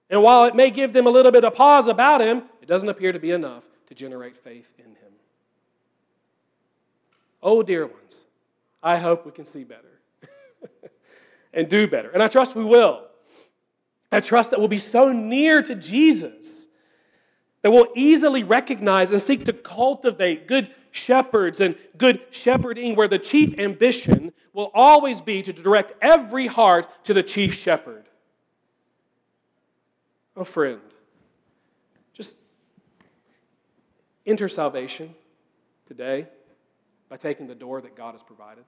And 0.07 0.21
while 0.21 0.45
it 0.45 0.55
may 0.55 0.69
give 0.69 0.93
them 0.93 1.07
a 1.07 1.09
little 1.09 1.31
bit 1.31 1.43
of 1.43 1.55
pause 1.55 1.87
about 1.87 2.21
him, 2.21 2.43
it 2.67 2.73
doesn't 2.73 2.89
appear 2.89 3.13
to 3.13 3.19
be 3.19 3.31
enough 3.31 3.63
to 3.87 3.95
generate 3.95 4.35
faith 4.35 4.73
in 4.77 4.87
him. 4.87 5.13
Oh, 7.41 7.63
dear 7.63 7.87
ones, 7.87 8.25
I 8.83 8.97
hope 8.97 9.25
we 9.25 9.31
can 9.31 9.45
see 9.45 9.63
better 9.63 10.01
and 11.53 11.69
do 11.69 11.87
better. 11.87 12.09
And 12.09 12.21
I 12.21 12.27
trust 12.27 12.55
we 12.55 12.65
will. 12.65 13.05
I 14.11 14.19
trust 14.19 14.51
that 14.51 14.59
we'll 14.59 14.67
be 14.67 14.77
so 14.77 15.13
near 15.13 15.61
to 15.61 15.75
Jesus 15.75 16.67
that 17.61 17.71
we'll 17.71 17.87
easily 17.95 18.43
recognize 18.43 19.13
and 19.13 19.21
seek 19.21 19.45
to 19.45 19.53
cultivate 19.53 20.45
good 20.45 20.69
shepherds 20.91 21.61
and 21.61 21.75
good 21.97 22.19
shepherding, 22.31 22.97
where 22.97 23.07
the 23.07 23.17
chief 23.17 23.57
ambition 23.57 24.33
will 24.51 24.71
always 24.73 25.21
be 25.21 25.41
to 25.41 25.53
direct 25.53 25.93
every 26.01 26.47
heart 26.47 26.85
to 27.05 27.13
the 27.13 27.23
chief 27.23 27.53
shepherd. 27.53 28.03
Oh, 30.35 30.43
friend, 30.43 30.81
just 32.13 32.35
enter 34.27 34.47
salvation 34.47 35.15
today 35.87 36.27
by 37.09 37.17
taking 37.17 37.47
the 37.47 37.55
door 37.55 37.81
that 37.81 37.95
God 37.95 38.11
has 38.11 38.21
provided. 38.21 38.65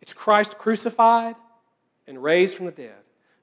It's 0.00 0.12
Christ 0.12 0.56
crucified 0.58 1.36
and 2.06 2.22
raised 2.22 2.56
from 2.56 2.66
the 2.66 2.72
dead. 2.72 2.94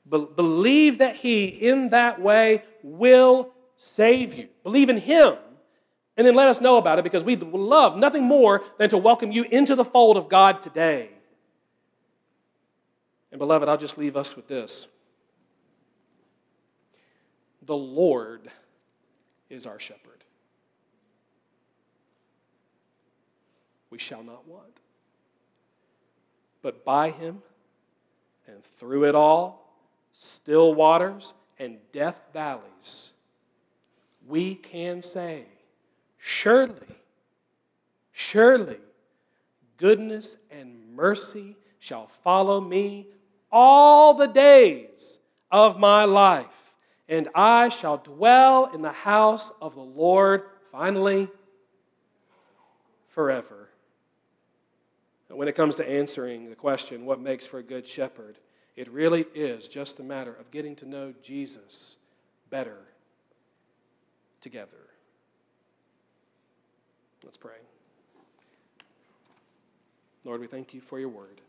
Be- 0.09 0.27
believe 0.35 0.97
that 0.99 1.17
He, 1.17 1.45
in 1.45 1.89
that 1.89 2.21
way, 2.21 2.63
will 2.81 3.51
save 3.77 4.33
you. 4.33 4.47
Believe 4.63 4.89
in 4.89 4.97
Him. 4.97 5.35
And 6.17 6.27
then 6.27 6.35
let 6.35 6.49
us 6.49 6.59
know 6.59 6.77
about 6.77 6.99
it 6.99 7.03
because 7.03 7.23
we 7.23 7.37
love 7.37 7.95
nothing 7.95 8.23
more 8.23 8.61
than 8.77 8.89
to 8.89 8.97
welcome 8.97 9.31
you 9.31 9.43
into 9.43 9.75
the 9.75 9.85
fold 9.85 10.17
of 10.17 10.27
God 10.27 10.61
today. 10.61 11.11
And 13.31 13.39
beloved, 13.39 13.69
I'll 13.69 13.77
just 13.77 13.97
leave 13.97 14.17
us 14.17 14.35
with 14.35 14.47
this 14.47 14.87
The 17.61 17.77
Lord 17.77 18.51
is 19.49 19.65
our 19.65 19.79
shepherd. 19.79 20.23
We 23.89 23.97
shall 23.97 24.23
not 24.23 24.47
want. 24.47 24.79
But 26.61 26.85
by 26.85 27.11
him 27.11 27.41
and 28.47 28.63
through 28.63 29.05
it 29.05 29.15
all, 29.15 29.73
still 30.13 30.73
waters 30.73 31.33
and 31.57 31.77
death 31.91 32.21
valleys, 32.33 33.13
we 34.27 34.55
can 34.55 35.01
say, 35.01 35.45
Surely, 36.17 36.97
surely, 38.11 38.77
goodness 39.77 40.37
and 40.51 40.93
mercy 40.95 41.55
shall 41.79 42.07
follow 42.07 42.59
me 42.59 43.07
all 43.51 44.13
the 44.13 44.27
days 44.27 45.17
of 45.49 45.79
my 45.79 46.03
life, 46.03 46.68
and 47.09 47.27
I 47.33 47.69
shall 47.69 47.97
dwell 47.97 48.71
in 48.73 48.81
the 48.81 48.91
house 48.91 49.51
of 49.61 49.73
the 49.73 49.81
Lord, 49.81 50.43
finally, 50.71 51.27
forever. 53.09 53.69
And 55.27 55.37
when 55.37 55.47
it 55.47 55.55
comes 55.55 55.75
to 55.75 55.89
answering 55.89 56.49
the 56.49 56.55
question, 56.55 57.05
what 57.05 57.19
makes 57.19 57.45
for 57.45 57.57
a 57.57 57.63
good 57.63 57.87
shepherd, 57.87 58.37
it 58.75 58.89
really 58.91 59.25
is 59.33 59.67
just 59.67 59.99
a 59.99 60.03
matter 60.03 60.33
of 60.33 60.51
getting 60.51 60.75
to 60.77 60.87
know 60.87 61.13
Jesus 61.21 61.97
better 62.49 62.77
together. 64.39 64.87
Let's 67.23 67.37
pray. 67.37 67.57
Lord, 70.23 70.41
we 70.41 70.47
thank 70.47 70.73
you 70.73 70.81
for 70.81 70.99
your 70.99 71.09
word. 71.09 71.41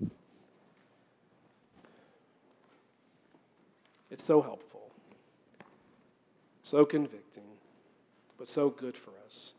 It's 4.11 4.25
so 4.25 4.43
helpful, 4.43 4.90
so 6.71 6.85
convicting, 6.85 7.43
but 8.39 8.49
so 8.49 8.71
good 8.71 8.97
for 8.97 9.11
us. 9.27 9.55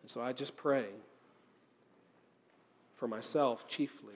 And 0.00 0.10
so 0.10 0.22
I 0.22 0.32
just 0.32 0.56
pray 0.56 0.86
for 2.94 3.06
myself 3.06 3.68
chiefly, 3.68 4.14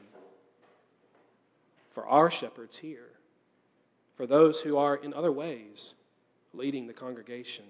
for 1.91 2.07
our 2.07 2.31
shepherds 2.31 2.79
here, 2.79 3.11
for 4.17 4.27
those 4.27 4.63
who 4.63 4.79
are 4.79 4.97
in 4.97 5.13
other 5.13 5.31
ways 5.31 5.93
leading 6.55 6.87
the 6.87 6.95
congregation, 6.95 7.67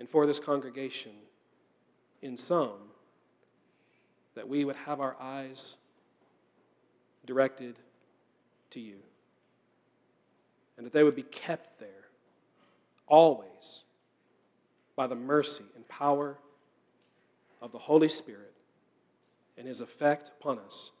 and 0.00 0.08
for 0.08 0.26
this 0.26 0.40
congregation 0.40 1.12
in 2.20 2.36
sum, 2.36 2.90
that 4.34 4.48
we 4.48 4.64
would 4.64 4.74
have 4.74 5.00
our 5.00 5.14
eyes 5.20 5.76
directed 7.24 7.78
to 8.70 8.80
you 8.80 8.96
and 10.76 10.84
that 10.84 10.92
they 10.92 11.04
would 11.04 11.14
be 11.14 11.22
kept 11.22 11.78
there 11.78 11.97
always 13.08 13.82
by 14.96 15.06
the 15.06 15.14
mercy 15.14 15.64
and 15.76 15.86
power 15.88 16.38
of 17.60 17.72
the 17.72 17.78
Holy 17.78 18.08
Spirit 18.08 18.54
and 19.56 19.66
his 19.66 19.80
effect 19.80 20.32
upon 20.40 20.58
us 20.58 20.92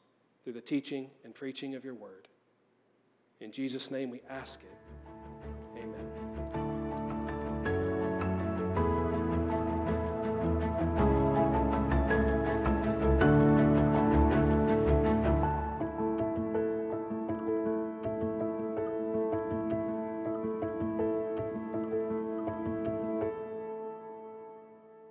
through 0.42 0.52
the 0.52 0.60
teaching 0.60 1.10
and 1.24 1.34
preaching 1.34 1.74
of 1.74 1.84
your 1.84 1.94
word. 1.94 2.28
In 3.40 3.52
Jesus' 3.52 3.90
name 3.90 4.10
we 4.10 4.20
ask 4.28 4.60
it. 4.60 4.87